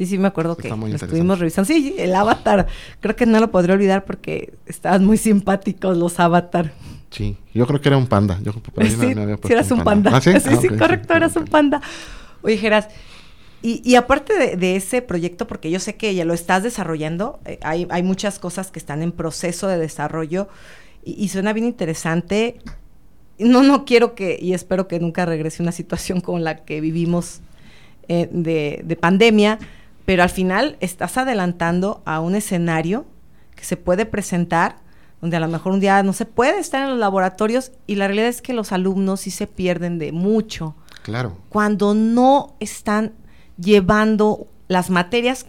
[0.00, 1.66] Sí, sí, me acuerdo que lo estuvimos revisando.
[1.66, 2.66] Sí, el avatar,
[3.00, 6.72] creo que no lo podré olvidar porque estaban muy simpáticos los avatar.
[7.10, 8.40] Sí, yo creo que era un panda.
[8.42, 10.12] Yo sí, sí, eras un panda.
[10.14, 10.32] ¿Ah, sí?
[10.40, 11.82] sí, sí, correcto, eras un panda.
[12.40, 12.88] Oye, Geras,
[13.60, 17.86] y, aparte de, ese proyecto, porque yo sé que ya lo estás desarrollando, eh, hay,
[17.90, 20.48] hay, muchas cosas que están en proceso de desarrollo
[21.04, 22.56] y, suena bien interesante.
[23.38, 27.40] No, no quiero que, y espero que nunca regrese una situación con la que vivimos
[28.08, 29.58] eh, de, de pandemia,
[30.10, 33.06] pero al final estás adelantando a un escenario
[33.54, 34.74] que se puede presentar
[35.20, 38.08] donde a lo mejor un día no se puede estar en los laboratorios y la
[38.08, 40.74] realidad es que los alumnos sí se pierden de mucho.
[41.04, 41.36] Claro.
[41.48, 43.12] Cuando no están
[43.56, 45.46] llevando las materias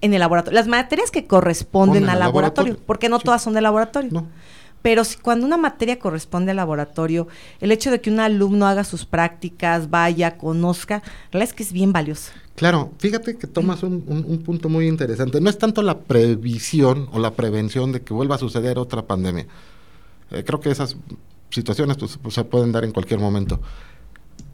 [0.00, 4.26] en el laboratorio, las materias que corresponden al laboratorio, porque no todas son de laboratorio.
[4.82, 7.28] Pero si, cuando una materia corresponde al laboratorio,
[7.60, 11.62] el hecho de que un alumno haga sus prácticas, vaya, conozca, la verdad es que
[11.62, 12.32] es bien valioso.
[12.56, 14.02] Claro, fíjate que tomas un,
[14.44, 15.40] punto muy interesante.
[15.40, 19.46] No es tanto la previsión o la prevención de que vuelva a suceder otra pandemia.
[20.30, 20.96] Eh, creo que esas
[21.50, 23.60] situaciones pues, pues, se pueden dar en cualquier momento.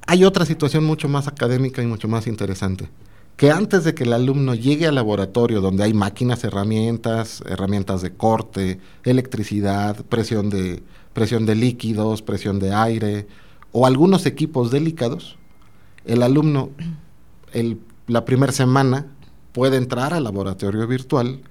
[0.06, 2.88] Hay otra situación mucho más académica y mucho más interesante,
[3.36, 8.12] que antes de que el alumno llegue al laboratorio donde hay máquinas, herramientas, herramientas de
[8.12, 10.82] corte, electricidad, presión de,
[11.12, 13.26] presión de líquidos, presión de aire
[13.72, 15.36] o algunos equipos delicados,
[16.06, 16.70] el alumno
[17.52, 17.78] el,
[18.10, 19.06] la primera semana
[19.52, 21.42] puede entrar al laboratorio virtual,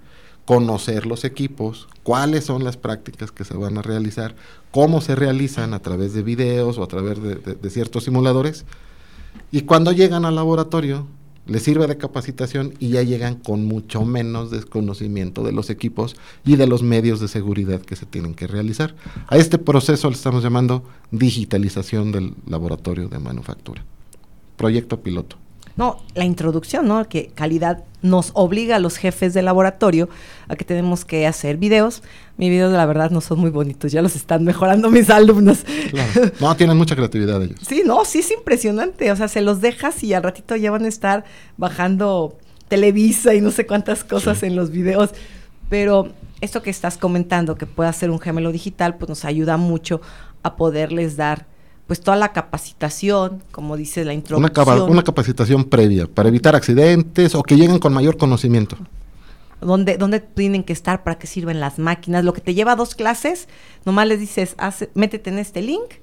[0.43, 4.35] conocer los equipos, cuáles son las prácticas que se van a realizar,
[4.71, 8.65] cómo se realizan a través de videos o a través de, ciertos simuladores.
[9.51, 11.07] Y cuando llegan al laboratorio,
[11.45, 16.57] les sirve de capacitación y ya llegan con mucho menos desconocimiento de los equipos y
[16.57, 18.95] de los medios de seguridad que se tienen que realizar.
[19.27, 23.85] A este proceso le estamos llamando digitalización del laboratorio de manufactura.
[24.57, 25.37] Proyecto piloto.
[25.79, 27.07] No, la introducción, ¿no?
[27.07, 30.09] Que calidad nos obliga a los jefes de laboratorio
[30.49, 32.03] a que tenemos que hacer videos.
[32.35, 35.59] Mis videos, la verdad, no son muy bonitos, ya los están mejorando mis alumnos.
[35.89, 36.31] Claro.
[36.41, 37.61] No, tienen mucha creatividad ellos.
[37.65, 39.09] Sí, no, sí es impresionante.
[39.09, 41.23] O sea, se los dejas y al ratito ya van a estar
[41.55, 45.11] bajando Televisa y no sé cuántas cosas en los videos.
[45.69, 46.09] Pero
[46.41, 50.01] esto que estás comentando, que pueda ser un gemelo digital, pues nos ayuda mucho
[50.43, 51.45] a poderles dar
[51.89, 54.91] pues toda la capacitación, como dice la introducción.
[54.91, 58.77] Una, capacitación previa para evitar accidentes o que lleguen con mayor conocimiento.
[59.59, 61.03] ¿Dónde, ¿Dónde tienen que estar?
[61.03, 62.23] ¿Para qué sirven las máquinas?
[62.23, 63.47] Lo que te lleva a dos clases,
[63.85, 64.55] nomás les dices,
[64.93, 65.95] métete en este link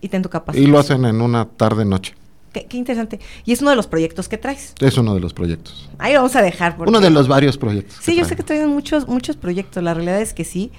[0.00, 0.68] y ten tu capacitación.
[0.68, 2.14] Y lo hacen en una tarde-noche.
[2.52, 3.18] Qué, interesante.
[3.44, 4.72] Y es uno de los proyectos que traes.
[4.78, 5.90] Es uno de los proyectos.
[5.98, 6.76] Ahí lo vamos a dejar.
[6.78, 7.98] Uno de los varios proyectos.
[8.00, 9.82] Sí, yo sé que traen muchos, muchos proyectos.
[9.82, 10.70] La realidad es que sí.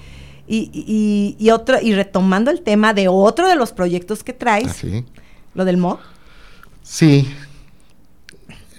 [0.52, 5.02] Y, y, otro, y retomando el tema de otro de los proyectos que traes, ah,
[5.54, 6.00] lo del MOOC.
[6.82, 7.28] Sí.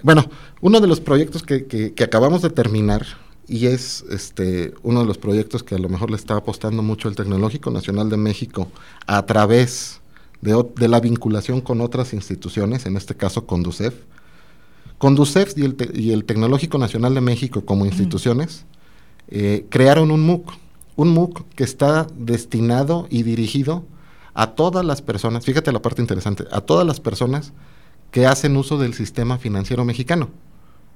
[0.02, 0.28] Bueno,
[0.60, 3.06] uno de los proyectos que, que, acabamos de terminar,
[3.48, 7.08] y es este uno de los proyectos que a lo mejor le está apostando mucho
[7.08, 8.68] el Tecnológico Nacional de México
[9.06, 10.02] a través
[10.42, 13.94] de, de la vinculación con otras instituciones, en este caso Conducef.
[14.98, 18.66] Conducef y el, y el Tecnológico Nacional de México como instituciones
[19.28, 20.52] eh, crearon un MOOC,
[20.96, 23.84] un MOOC que está destinado y dirigido
[24.34, 27.52] a todas las personas, fíjate la parte interesante, a todas las personas
[28.10, 30.28] que hacen uso del sistema financiero mexicano.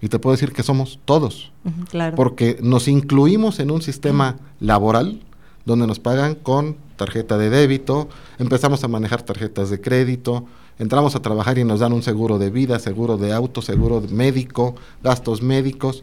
[0.00, 1.52] Y te puedo decir que somos todos.
[1.90, 2.16] claro.
[2.16, 5.20] Porque nos incluimos en un sistema laboral
[5.64, 10.46] donde nos pagan con tarjeta de débito, empezamos a manejar tarjetas de crédito,
[10.78, 14.74] entramos a trabajar y nos dan un seguro de vida, seguro de auto, seguro médico,
[15.02, 16.02] gastos médicos,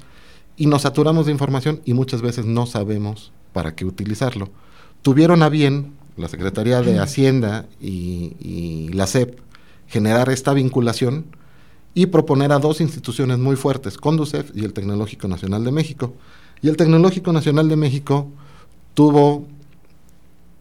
[0.57, 4.49] y nos saturamos de información y muchas veces no sabemos para qué utilizarlo.
[5.01, 9.39] Tuvieron a bien la Secretaría de Hacienda y, la SEP
[9.87, 11.25] generar esta vinculación
[11.93, 16.13] y proponer a dos instituciones muy fuertes, Conducef y el Tecnológico Nacional de México.
[16.61, 18.29] Y el Tecnológico Nacional de México
[18.93, 19.47] tuvo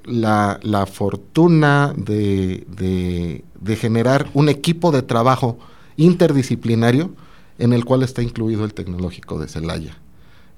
[0.05, 3.45] la, fortuna de,
[3.79, 5.59] generar un equipo de trabajo
[5.97, 7.15] interdisciplinario
[7.59, 9.97] en el cual está incluido el Tecnológico de Celaya.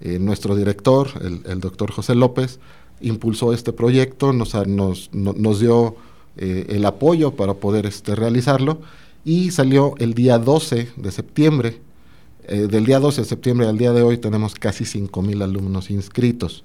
[0.01, 2.59] Eh, nuestro director, el, doctor José López,
[3.01, 4.55] impulsó este proyecto, nos,
[5.13, 5.97] nos, dio
[6.37, 8.81] eh, el apoyo para poder este, realizarlo
[9.25, 11.81] y salió el día 12 de septiembre.
[12.47, 16.65] Eh, del día 12 de septiembre al día de hoy tenemos casi 5.000 alumnos inscritos.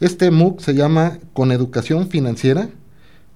[0.00, 2.70] Este MOOC se llama Con Educación Financiera,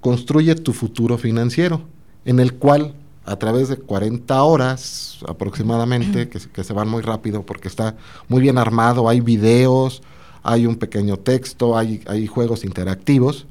[0.01, 1.83] Construye tu Futuro Financiero,
[2.25, 2.95] en el cual
[3.27, 7.97] a través de 40 horas aproximadamente, que, que, se van muy rápido porque está
[8.29, 10.03] muy bien armado, hay videos,
[10.43, 13.47] hay un pequeño texto, hay, hay juegos interactivos,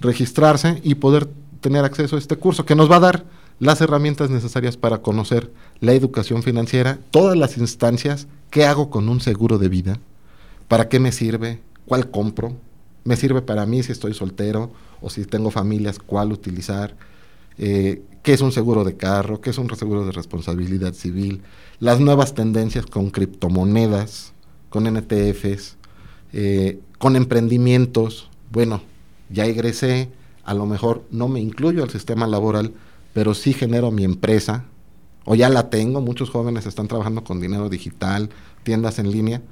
[0.00, 1.28] registrarse y poder
[1.60, 3.24] tener acceso a este curso que nos va a dar
[3.60, 9.20] las herramientas necesarias para conocer la educación financiera, todas las instancias, qué hago con un
[9.20, 10.00] seguro de vida,
[10.66, 12.56] para qué me sirve, cuál compro,
[13.04, 16.96] me sirve para mí si estoy soltero o si tengo familias, cuál utilizar,
[17.58, 21.42] eh, qué es un seguro de carro, qué es un seguro de responsabilidad civil,
[21.78, 24.32] las nuevas tendencias con criptomonedas,
[24.70, 25.76] con NTFs,
[26.32, 28.28] eh, con emprendimientos.
[28.50, 28.82] Bueno,
[29.28, 30.10] ya egresé,
[30.44, 32.72] a lo mejor no me incluyo al sistema laboral,
[33.12, 34.64] pero sí genero mi empresa,
[35.24, 38.30] o ya la tengo, muchos jóvenes están trabajando con dinero digital,
[38.62, 39.42] tiendas en línea,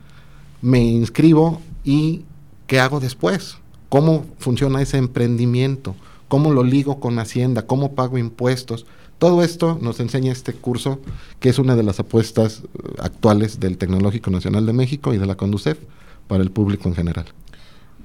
[0.61, 2.25] me inscribo y
[2.67, 3.57] ¿qué hago después?
[3.93, 5.95] ¿Cómo funciona ese emprendimiento?
[6.29, 7.67] ¿Cómo lo ligo con Hacienda?
[7.67, 8.87] ¿Cómo pago impuestos?
[9.19, 10.99] Todo esto nos enseña este curso,
[11.41, 15.27] que es una de las apuestas eh, actuales del Tecnológico Nacional de México y de
[15.27, 15.79] la Conducef
[16.27, 17.27] para el público en general.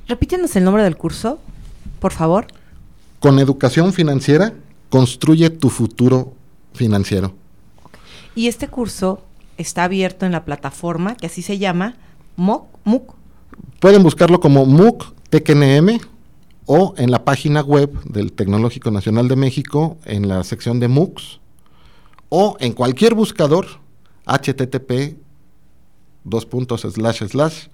[0.10, 1.40] Repítenos el nombre del curso,
[2.02, 2.48] por favor.
[3.22, 4.56] Con educación financiera
[4.90, 6.34] Construye tu futuro
[6.74, 7.34] financiero.
[8.36, 9.24] Y este curso
[9.58, 11.96] está abierto en la plataforma que así se llama
[12.36, 13.16] MOOC.
[13.80, 16.00] Pueden buscarlo como MOOC TKNM
[16.66, 21.40] o en la página web del Tecnológico Nacional de México en la sección de MOOCs
[22.30, 23.66] o en cualquier buscador
[24.26, 25.18] http
[26.24, 27.68] dos puntos slash slash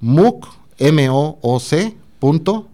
[0.00, 0.48] MOOC
[0.78, 2.68] M O O C punto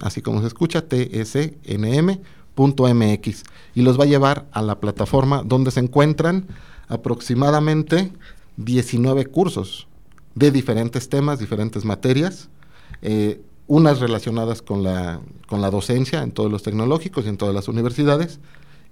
[0.00, 2.20] así como se escucha, TSNM
[2.56, 6.46] .mx y los va a llevar a la plataforma donde se encuentran
[6.88, 8.10] aproximadamente
[8.56, 9.86] 19 cursos
[10.34, 12.48] de diferentes temas, diferentes materias,
[13.02, 17.54] eh, unas relacionadas con la, con la docencia en todos los tecnológicos y en todas
[17.54, 18.40] las universidades,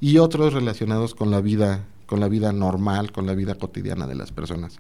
[0.01, 4.15] y otros relacionados con la vida, con la vida normal, con la vida cotidiana de
[4.15, 4.77] las personas.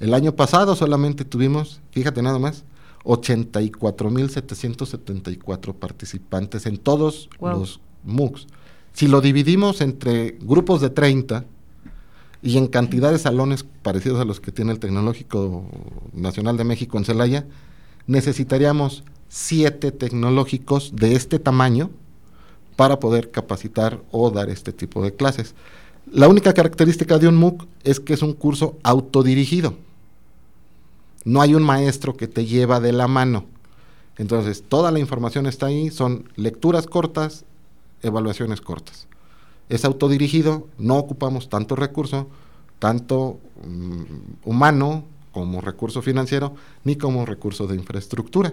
[0.00, 2.64] El año pasado solamente tuvimos, fíjate nada más,
[3.04, 8.46] 84.774 participantes en todos los MOOCs.
[8.92, 11.44] Si lo dividimos entre grupos de 30
[12.42, 15.64] y en cantidad de salones parecidos a los que tiene el Tecnológico
[16.12, 17.46] Nacional de México en Celaya,
[18.06, 21.90] necesitaríamos siete tecnológicos de este tamaño
[22.76, 25.54] para poder capacitar o dar este tipo de clases.
[26.10, 29.74] La única característica de un MOOC es que es un curso autodirigido.
[31.24, 33.44] No hay un maestro que te lleva de la mano.
[34.18, 37.44] Entonces, toda la información está ahí, son lecturas cortas
[38.02, 39.06] evaluaciones cortas.
[39.68, 42.28] Es autodirigido, no ocupamos tanto recurso,
[42.78, 44.02] tanto mm,
[44.44, 46.54] humano como recurso financiero,
[46.84, 48.52] ni como recurso de infraestructura.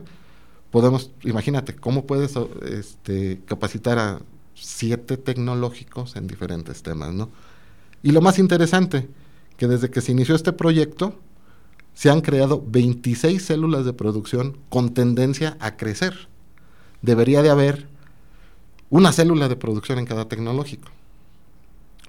[0.72, 2.34] Podemos, imagínate, ¿cómo puedes
[2.68, 4.22] este, capacitar a
[4.56, 7.30] siete tecnológicos en diferentes temas, ¿no?
[8.02, 9.08] Y lo más interesante,
[9.58, 11.16] que desde que se inició este proyecto,
[11.94, 16.30] se han creado 26 células de producción con tendencia a crecer.
[17.02, 17.90] Debería de haber
[18.90, 20.88] una célula de producción en cada tecnológico.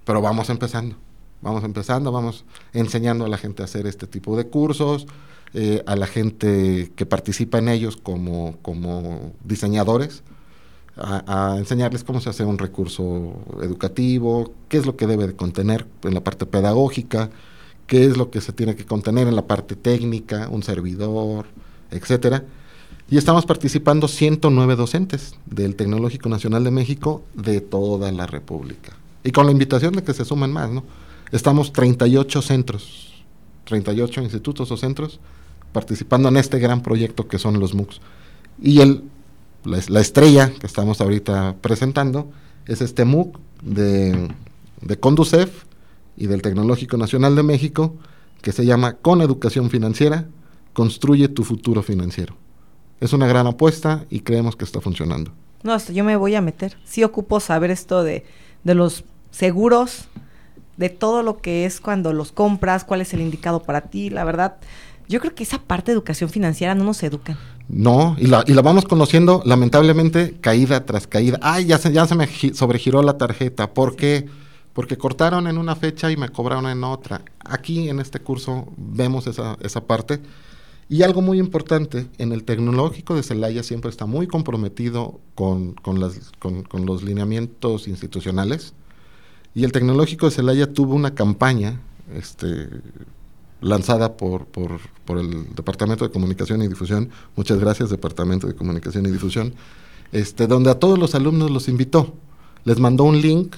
[0.04, 0.96] Pero vamos empezando,
[1.42, 5.06] vamos empezando, vamos enseñando a la gente a hacer este tipo de cursos,
[5.54, 10.22] eh, a la gente que participa en ellos como, como diseñadores,
[10.96, 15.86] a, enseñarles cómo se hace un recurso educativo, qué es lo que debe de contener
[16.02, 17.30] en la parte pedagógica,
[17.86, 21.46] qué es lo que se tiene que contener en la parte técnica, un servidor,
[21.90, 22.44] etcétera
[23.10, 28.92] y estamos participando 109 docentes del Tecnológico Nacional de México de toda la República.
[29.24, 30.84] Y con la invitación de que se sumen más, ¿no?
[31.32, 33.24] Estamos 38 centros.
[33.64, 35.20] 38 institutos o centros
[35.72, 38.00] participando en este gran proyecto que son los MOOCs.
[38.60, 39.04] Y el,
[39.64, 42.30] la, estrella que estamos ahorita presentando
[42.66, 44.28] es este MOOC de,
[44.80, 45.64] de Conducef
[46.16, 47.94] y del Tecnológico Nacional de México
[48.42, 50.26] que se llama Con Educación Financiera,
[50.72, 52.36] construye tu futuro financiero.
[53.00, 55.32] Es una gran apuesta y creemos que está funcionando.
[55.62, 56.76] No, yo me voy a meter.
[56.84, 58.24] Sí ocupo saber esto de,
[58.64, 60.06] de los seguros,
[60.80, 64.08] de todo lo que es cuando los compras, cuál es el indicado para ti.
[64.08, 64.56] La verdad,
[65.10, 67.36] yo creo que esa parte de educación financiera no nos educan.
[67.68, 71.38] No, y la, y la vamos conociendo lamentablemente caída tras caída.
[71.42, 73.74] Ay, ya se, ya se me sobregiró la tarjeta.
[73.74, 74.24] ¿Por qué?
[74.72, 77.20] Porque cortaron en una fecha y me cobraron en otra.
[77.44, 80.18] Aquí en este curso vemos esa, esa parte.
[80.88, 86.00] Y algo muy importante, en el tecnológico de Celaya siempre está muy comprometido con, con,
[86.00, 88.72] las, con, con los lineamientos institucionales.
[89.54, 91.80] Y el tecnológico de Celaya tuvo una campaña
[92.14, 92.68] este,
[93.60, 99.06] lanzada por, por, por, el Departamento de Comunicación y Difusión, muchas gracias Departamento de Comunicación
[99.06, 99.54] y Difusión,
[100.12, 102.14] este, donde a todos los alumnos los invitó,
[102.64, 103.56] les mandó un link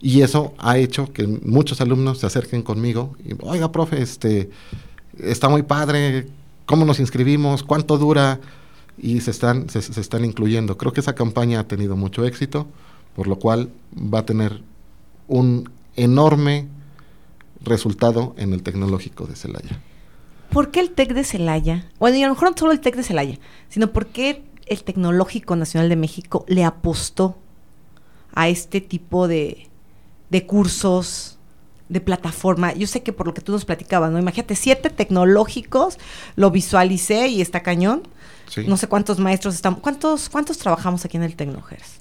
[0.00, 4.50] y eso ha hecho que muchos alumnos se acerquen conmigo y, oiga, profe, este,
[5.18, 6.28] está muy padre,
[6.66, 7.62] ¿cómo nos inscribimos?
[7.62, 8.40] ¿Cuánto dura?
[8.98, 10.78] Y se están, se, se están incluyendo.
[10.78, 12.66] Creo que esa campaña ha tenido mucho éxito,
[13.14, 14.62] por lo cual va a tener
[15.28, 16.68] un enorme
[17.62, 19.80] resultado en el tecnológico de Celaya.
[20.50, 21.90] ¿Por qué el TEC de Celaya?
[21.98, 24.82] Bueno, y a lo mejor no solo el TEC de Celaya, sino por qué el
[24.84, 27.36] Tecnológico Nacional de México le apostó
[28.34, 29.68] a este tipo de,
[30.30, 31.38] de cursos,
[31.88, 32.74] de plataforma.
[32.74, 34.18] Yo sé que por lo que tú nos platicabas, ¿no?
[34.18, 35.98] Imagínate, siete tecnológicos,
[36.34, 38.02] lo visualicé y está cañón.
[38.48, 38.64] Sí.
[38.66, 39.80] No sé cuántos maestros estamos.
[39.80, 42.00] ¿Cuántos, cuántos trabajamos aquí en el Tecnogers?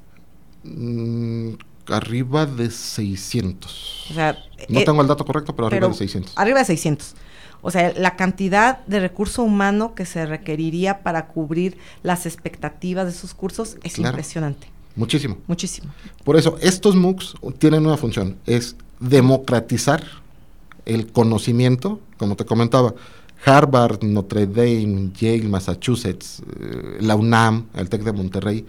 [0.63, 1.53] Mm,
[1.89, 4.07] arriba de 600.
[4.09, 4.37] O sea,
[4.69, 6.33] no eh, tengo el dato correcto, pero, pero arriba de 600.
[6.37, 7.15] Arriba de 600.
[7.61, 13.11] O sea, la cantidad de recurso humano que se requeriría para cubrir las expectativas de
[13.11, 14.09] esos cursos es Claro.
[14.11, 14.67] impresionante.
[14.95, 15.37] Muchísimo.
[15.47, 15.91] Muchísimo.
[16.23, 20.03] Por eso, estos MOOCs tienen una función, es democratizar
[20.85, 22.93] el conocimiento, como te comentaba,
[23.45, 28.65] Harvard, Notre Dame, Yale, Massachusetts, eh, la UNAM, el TEC de Monterrey,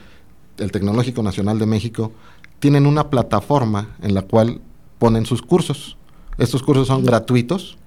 [0.59, 2.13] el Tecnológico Nacional de México,
[2.59, 4.61] tienen una plataforma en la cual
[4.99, 5.97] ponen sus cursos.
[6.39, 7.79] Estos cursos son gratuitos,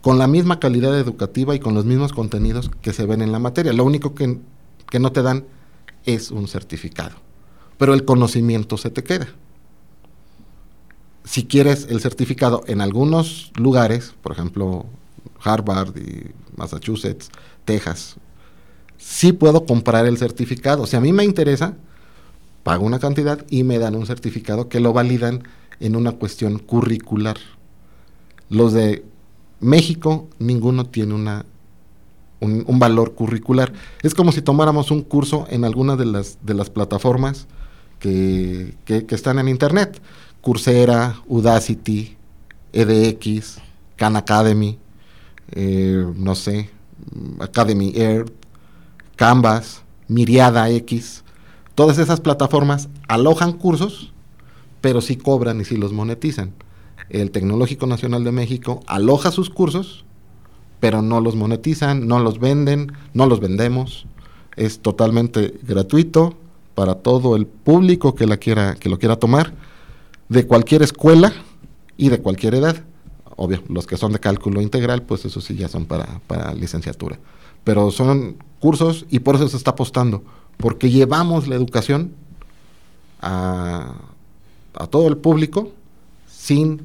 [0.00, 3.38] con la misma calidad educativa y con los mismos contenidos que se ven en la
[3.38, 3.72] materia.
[3.72, 4.38] Lo único que,
[4.88, 5.44] que no te dan
[6.04, 7.16] es un certificado,
[7.78, 9.28] pero el conocimiento se te queda.
[11.24, 14.86] Si quieres el certificado en algunos lugares, por ejemplo,
[15.42, 17.30] Harvard y Massachusetts,
[17.64, 18.16] Texas,
[18.96, 20.86] sí puedo comprar el certificado.
[20.86, 21.76] Si a mí me interesa,
[22.66, 25.44] pago una cantidad y me dan un certificado que lo validan
[25.78, 27.36] en una cuestión curricular.
[28.50, 29.04] Los de
[29.60, 31.46] México, ninguno tiene una,
[32.40, 33.72] un, valor curricular.
[34.02, 37.46] Es como si tomáramos un curso en alguna de las, de las plataformas
[38.00, 40.02] que, que, están en Internet.
[40.40, 42.16] Coursera, Udacity,
[42.72, 43.58] EDX,
[43.94, 44.76] Khan Academy,
[45.52, 46.68] eh, no sé,
[47.38, 48.26] Academy Air,
[49.14, 51.22] Canvas, Miriada X.
[51.76, 54.10] Todas esas plataformas alojan cursos,
[54.80, 56.54] pero sí cobran y sí los monetizan.
[57.10, 60.06] El Tecnológico Nacional de México aloja sus cursos,
[60.80, 64.06] pero no los monetizan, no los venden, no los vendemos.
[64.56, 66.38] Es totalmente gratuito
[66.74, 69.52] para todo el público que, la quiera, que lo quiera tomar,
[70.30, 71.30] de cualquier escuela
[71.98, 72.84] y de cualquier edad.
[73.36, 77.18] Obvio, los que son de cálculo integral, pues eso sí ya son para, para licenciatura.
[77.64, 80.24] Pero son cursos y por eso se está apostando,
[80.56, 82.12] porque llevamos la educación
[83.20, 83.94] a,
[84.74, 85.72] a todo el público
[86.28, 86.82] sin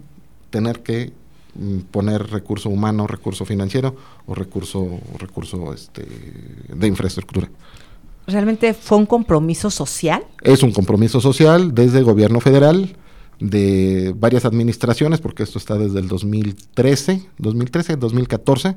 [0.50, 1.14] tener que
[1.56, 3.96] mm, poner recurso humano, recurso financiero
[4.26, 6.06] o recurso, recurso este,
[6.68, 7.50] de infraestructura.
[8.28, 10.24] ¿Realmente fue un compromiso social?
[10.42, 12.96] Es un compromiso social desde el gobierno federal,
[13.40, 18.76] de varias administraciones, porque esto está desde el 2013, 2013, 2014,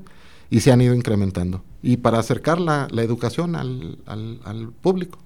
[0.54, 1.64] y se han ido incrementando.
[1.82, 5.18] Y para acercar la, la educación al, al, al, público.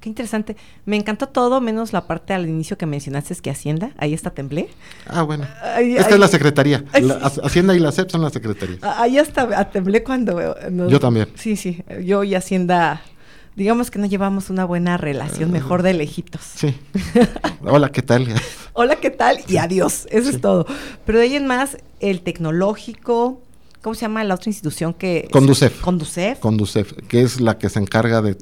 [0.00, 0.56] Qué interesante.
[0.84, 4.30] Me encantó todo, menos la parte al inicio que mencionaste, es que Hacienda, ahí está
[4.30, 4.68] temblé.
[5.06, 5.46] Ah, bueno.
[5.62, 6.14] Ay, Esta ay.
[6.14, 6.84] es la secretaría.
[6.92, 7.14] Ay, La-.
[7.14, 8.78] Hacienda y la SEP son las secretarías.
[8.82, 10.38] Ahí hasta temblé cuando...
[10.38, 11.28] eh, nos- Yo también.
[11.34, 11.82] Sí, sí.
[12.04, 13.00] Yo y Hacienda,
[13.56, 16.42] digamos que no llevamos una buena relación, mejor de lejitos.
[16.42, 16.74] Sí.
[17.62, 18.28] Hola, ¿qué tal?
[18.74, 19.38] Hola, ¿qué tal?
[19.48, 20.06] Y adiós.
[20.10, 20.36] Eso Sí.
[20.36, 20.66] es todo.
[21.06, 23.40] Pero de ahí en más, el tecnológico,
[23.82, 25.28] ¿cómo se llama la otra institución que...
[25.30, 25.80] Conducef.
[25.80, 26.38] Conducef.
[26.40, 28.36] Conducef, que es la que se encarga de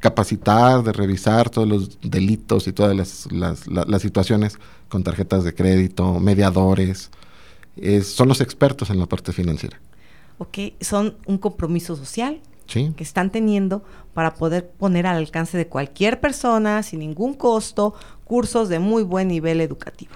[0.00, 4.58] capacitar, de revisar todos los delitos y todas las, las, la- las situaciones
[4.88, 7.10] con tarjetas de crédito, mediadores,
[7.76, 9.80] es- son los expertos en la parte financiera.
[10.38, 10.58] ¿ok?
[10.80, 12.92] Son un compromiso social ¿sí?
[12.96, 13.82] que están teniendo
[14.12, 19.28] para poder poner al alcance de cualquier persona sin ningún costo cursos de muy buen
[19.28, 20.12] nivel educativo.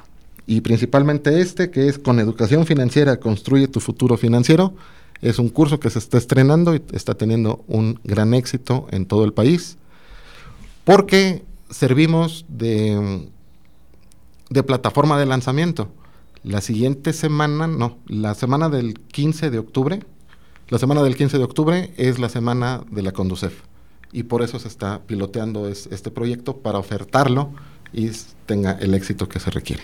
[0.49, 4.75] Y principalmente este, que es con educación financiera, construye tu futuro financiero.
[5.21, 9.25] Es un curso que se está estrenando y está teniendo un gran éxito en todo
[9.25, 9.77] el país,
[10.85, 13.29] porque servimos de,
[14.49, 15.89] de plataforma de lanzamiento.
[16.45, 20.01] La siguiente semana, no, la semana del 15 de octubre,
[20.69, 23.63] la semana del 15 de octubre es la semana de la Conducef.
[24.13, 27.51] Y por eso se está piloteando es- este proyecto para ofertarlo
[27.93, 28.11] y
[28.47, 29.82] tenga el éxito que se requiere.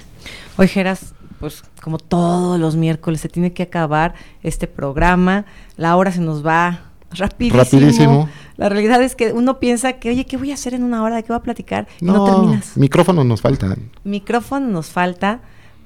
[0.57, 5.44] Hoy, Geras, pues como todos los miércoles, se tiene que acabar este programa.
[5.76, 7.62] La hora se nos va rapidísimo.
[7.62, 8.28] Rapidísimo.
[8.57, 11.16] La realidad es que uno piensa que, oye, ¿qué voy a hacer en una hora?
[11.16, 11.86] ¿De qué voy a platicar?
[12.00, 12.76] Y no, No, terminas.
[12.76, 15.40] micrófonos nos faltan, Micrófono nos falta,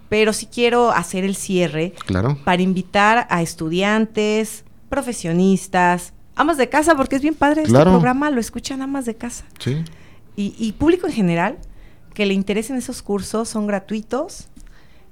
[0.09, 2.39] pero sí quiero hacer el cierre claro.
[2.45, 4.65] para invitar a estudiantes,
[5.23, 9.45] profesionistas, amas de casa, porque es bien padre este programa, lo escuchan amas de casa.
[9.59, 9.83] Sí,
[10.37, 11.59] Y, y público en general
[12.15, 14.49] que le interesen esos cursos, son gratuitos.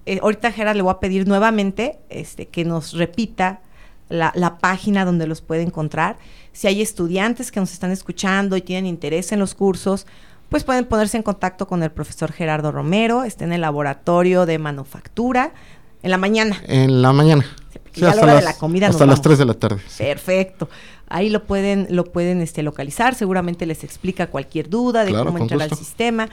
[0.07, 3.61] Eh, ahorita Gerard le voy a pedir nuevamente este, que nos repita
[4.09, 6.17] la, la página donde los puede encontrar.
[6.53, 10.07] Si hay estudiantes que nos están escuchando y tienen interés en los cursos,
[10.49, 14.59] pues pueden ponerse en contacto con el profesor Gerardo Romero, está en el laboratorio de
[14.59, 15.53] manufactura,
[16.03, 16.63] en la mañana.
[16.69, 17.45] en la mañana.
[17.83, 19.23] porque ya a la hora de la comida hasta las vamos.
[19.23, 19.81] 3 de la tarde.
[19.89, 20.05] sí.
[20.05, 20.69] Perfecto.
[21.09, 25.39] Ahí lo pueden, lo pueden este, localizar, seguramente les explica cualquier duda de Claro, cómo
[25.39, 26.29] entrar al sistema.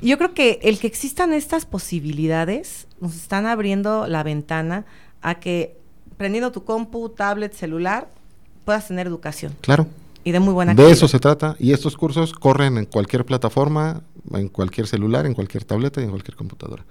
[0.00, 4.84] Y yo creo que el que existan estas posibilidades nos están abriendo la ventana
[5.20, 5.76] a que
[6.16, 8.08] prendiendo tu compu, tablet, celular,
[8.64, 9.86] puedas tener educación Claro.
[10.24, 10.92] y de muy buena De calidad.
[10.92, 11.56] eso se trata.
[11.58, 16.10] Y estos cursos corren en cualquier plataforma, en cualquier celular, en cualquier tableta y en
[16.10, 16.84] cualquier computadora.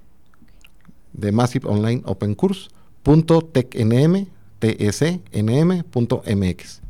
[1.13, 2.69] De Massive Online Open Course.
[3.05, 4.25] Punto tecnm,
[4.57, 6.81] T-E-C-N-M.mx.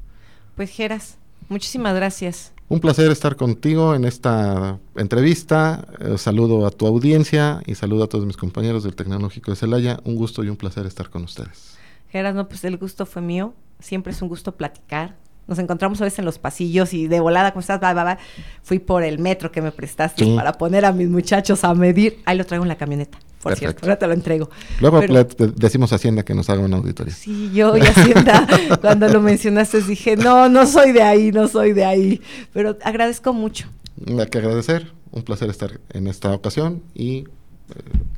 [0.55, 1.17] Pues Geras,
[1.49, 2.53] muchísimas gracias.
[2.69, 5.85] Un placer estar contigo en esta entrevista.
[5.99, 9.99] Eh, saludo a tu audiencia y saludo a todos mis compañeros del Tecnológico de Celaya.
[10.05, 11.75] Un gusto y un placer estar con ustedes.
[12.09, 13.53] Geras, no, pues el gusto fue mío.
[13.81, 15.17] Siempre es un gusto platicar.
[15.47, 17.83] Nos encontramos a veces en los pasillos y de volada, ¿cómo estás?
[17.83, 18.17] Va, va, va.
[18.63, 20.33] Fui por el metro que me prestaste Sí.
[20.33, 22.21] para poner a mis muchachos a medir.
[22.25, 23.71] Ahí lo traigo en la camioneta, por Perfecto.
[23.73, 23.85] cierto.
[23.85, 24.49] Ahora te lo entrego.
[24.81, 27.13] Luego Pero- le- decimos a Hacienda que nos haga una auditoría.
[27.13, 28.47] Sí, yo y Hacienda,
[28.81, 32.21] cuando lo mencionaste dije, no, no soy de ahí, no soy de ahí.
[32.53, 33.67] Pero agradezco mucho.
[34.07, 34.91] Hay que agradecer.
[35.11, 37.25] Un placer estar en esta ocasión y eh,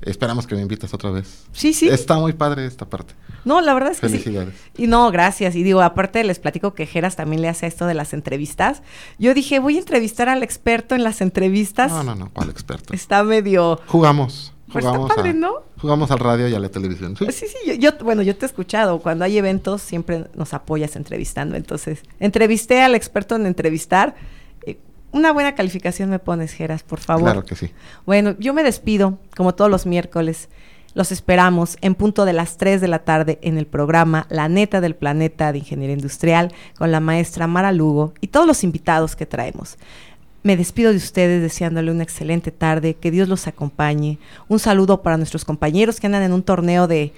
[0.01, 1.43] esperamos que me invites otra vez.
[1.51, 1.89] Sí, sí.
[1.89, 3.13] Está muy padre esta parte.
[3.45, 4.17] No, la verdad es que sí.
[4.17, 4.55] Felicidades.
[4.77, 5.55] Y no, gracias.
[5.55, 8.81] Y digo, aparte les platico que Geras también le hace esto de las entrevistas.
[9.19, 11.91] Yo dije, voy a entrevistar al experto en las entrevistas.
[11.91, 12.93] No, no, no, ¿cuál experto?
[12.93, 13.79] Está medio...
[13.87, 14.53] Jugamos.
[14.71, 15.53] Pues está Jugamos, padre, a- ¿no?
[15.79, 17.15] jugamos al radio y a la televisión.
[17.17, 17.25] ¿sí?
[17.31, 18.99] Sí, sí, yo, yo- bueno, yo te he escuchado.
[18.99, 21.55] Cuando hay eventos siempre nos apoyas entrevistando.
[21.55, 24.15] Entonces, entrevisté al experto en entrevistar.
[24.65, 24.77] Eh,
[25.11, 27.23] una buena calificación me pones, Geras, por favor.
[27.23, 27.71] Claro que sí.
[28.05, 30.49] Bueno, yo me despido, como todos los miércoles.
[30.93, 34.81] Los esperamos en punto de las 3 de la tarde en el programa La Neta
[34.81, 39.27] del Planeta de Ingeniería Industrial con la maestra Mara Lugo y todos los invitados que
[39.27, 39.77] traemos.
[40.47, 44.17] Me despido de ustedes deseándole una excelente tarde, que Dios los acompañe.
[44.47, 47.11] Un saludo para nuestros compañeros que andan en un torneo de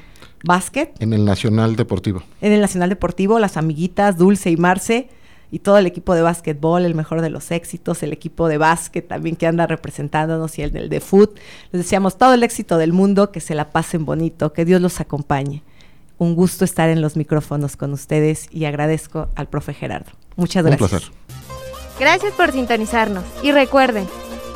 [0.43, 2.23] básquet En el Nacional Deportivo.
[2.41, 5.09] en el Nacional Deportivo, las amiguitas Dulce y Marce
[5.51, 9.07] y todo el equipo de básquetbol, el mejor de los éxitos, el equipo de básquet
[9.07, 11.37] también que anda representándonos y el del de foot.
[11.71, 14.99] Les deseamos todo el éxito del mundo, que se la pasen bonito, que Dios los
[15.01, 15.61] acompañe.
[16.17, 20.09] Un gusto estar en los micrófonos con ustedes y agradezco al profe Gerardo.
[20.35, 20.89] Muchas Un gracias.
[20.89, 21.11] placer.
[21.99, 23.23] Gracias por sintonizarnos.
[23.43, 24.07] Y recuerden,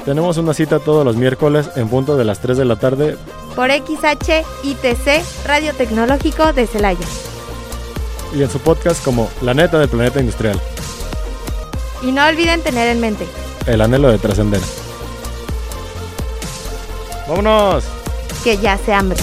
[0.05, 3.17] Tenemos una cita todos los miércoles en punto de las 3 de la tarde.
[3.55, 7.05] por XH ITC Radio Tecnológico de Celaya.
[8.35, 10.59] y en su podcast como La neta del planeta industrial,
[12.01, 13.25] Y no olviden tener en mente,
[13.67, 14.59] el anhelo de trascender.
[17.27, 17.83] ¡Vámonos!
[18.43, 19.17] que ya se hambre.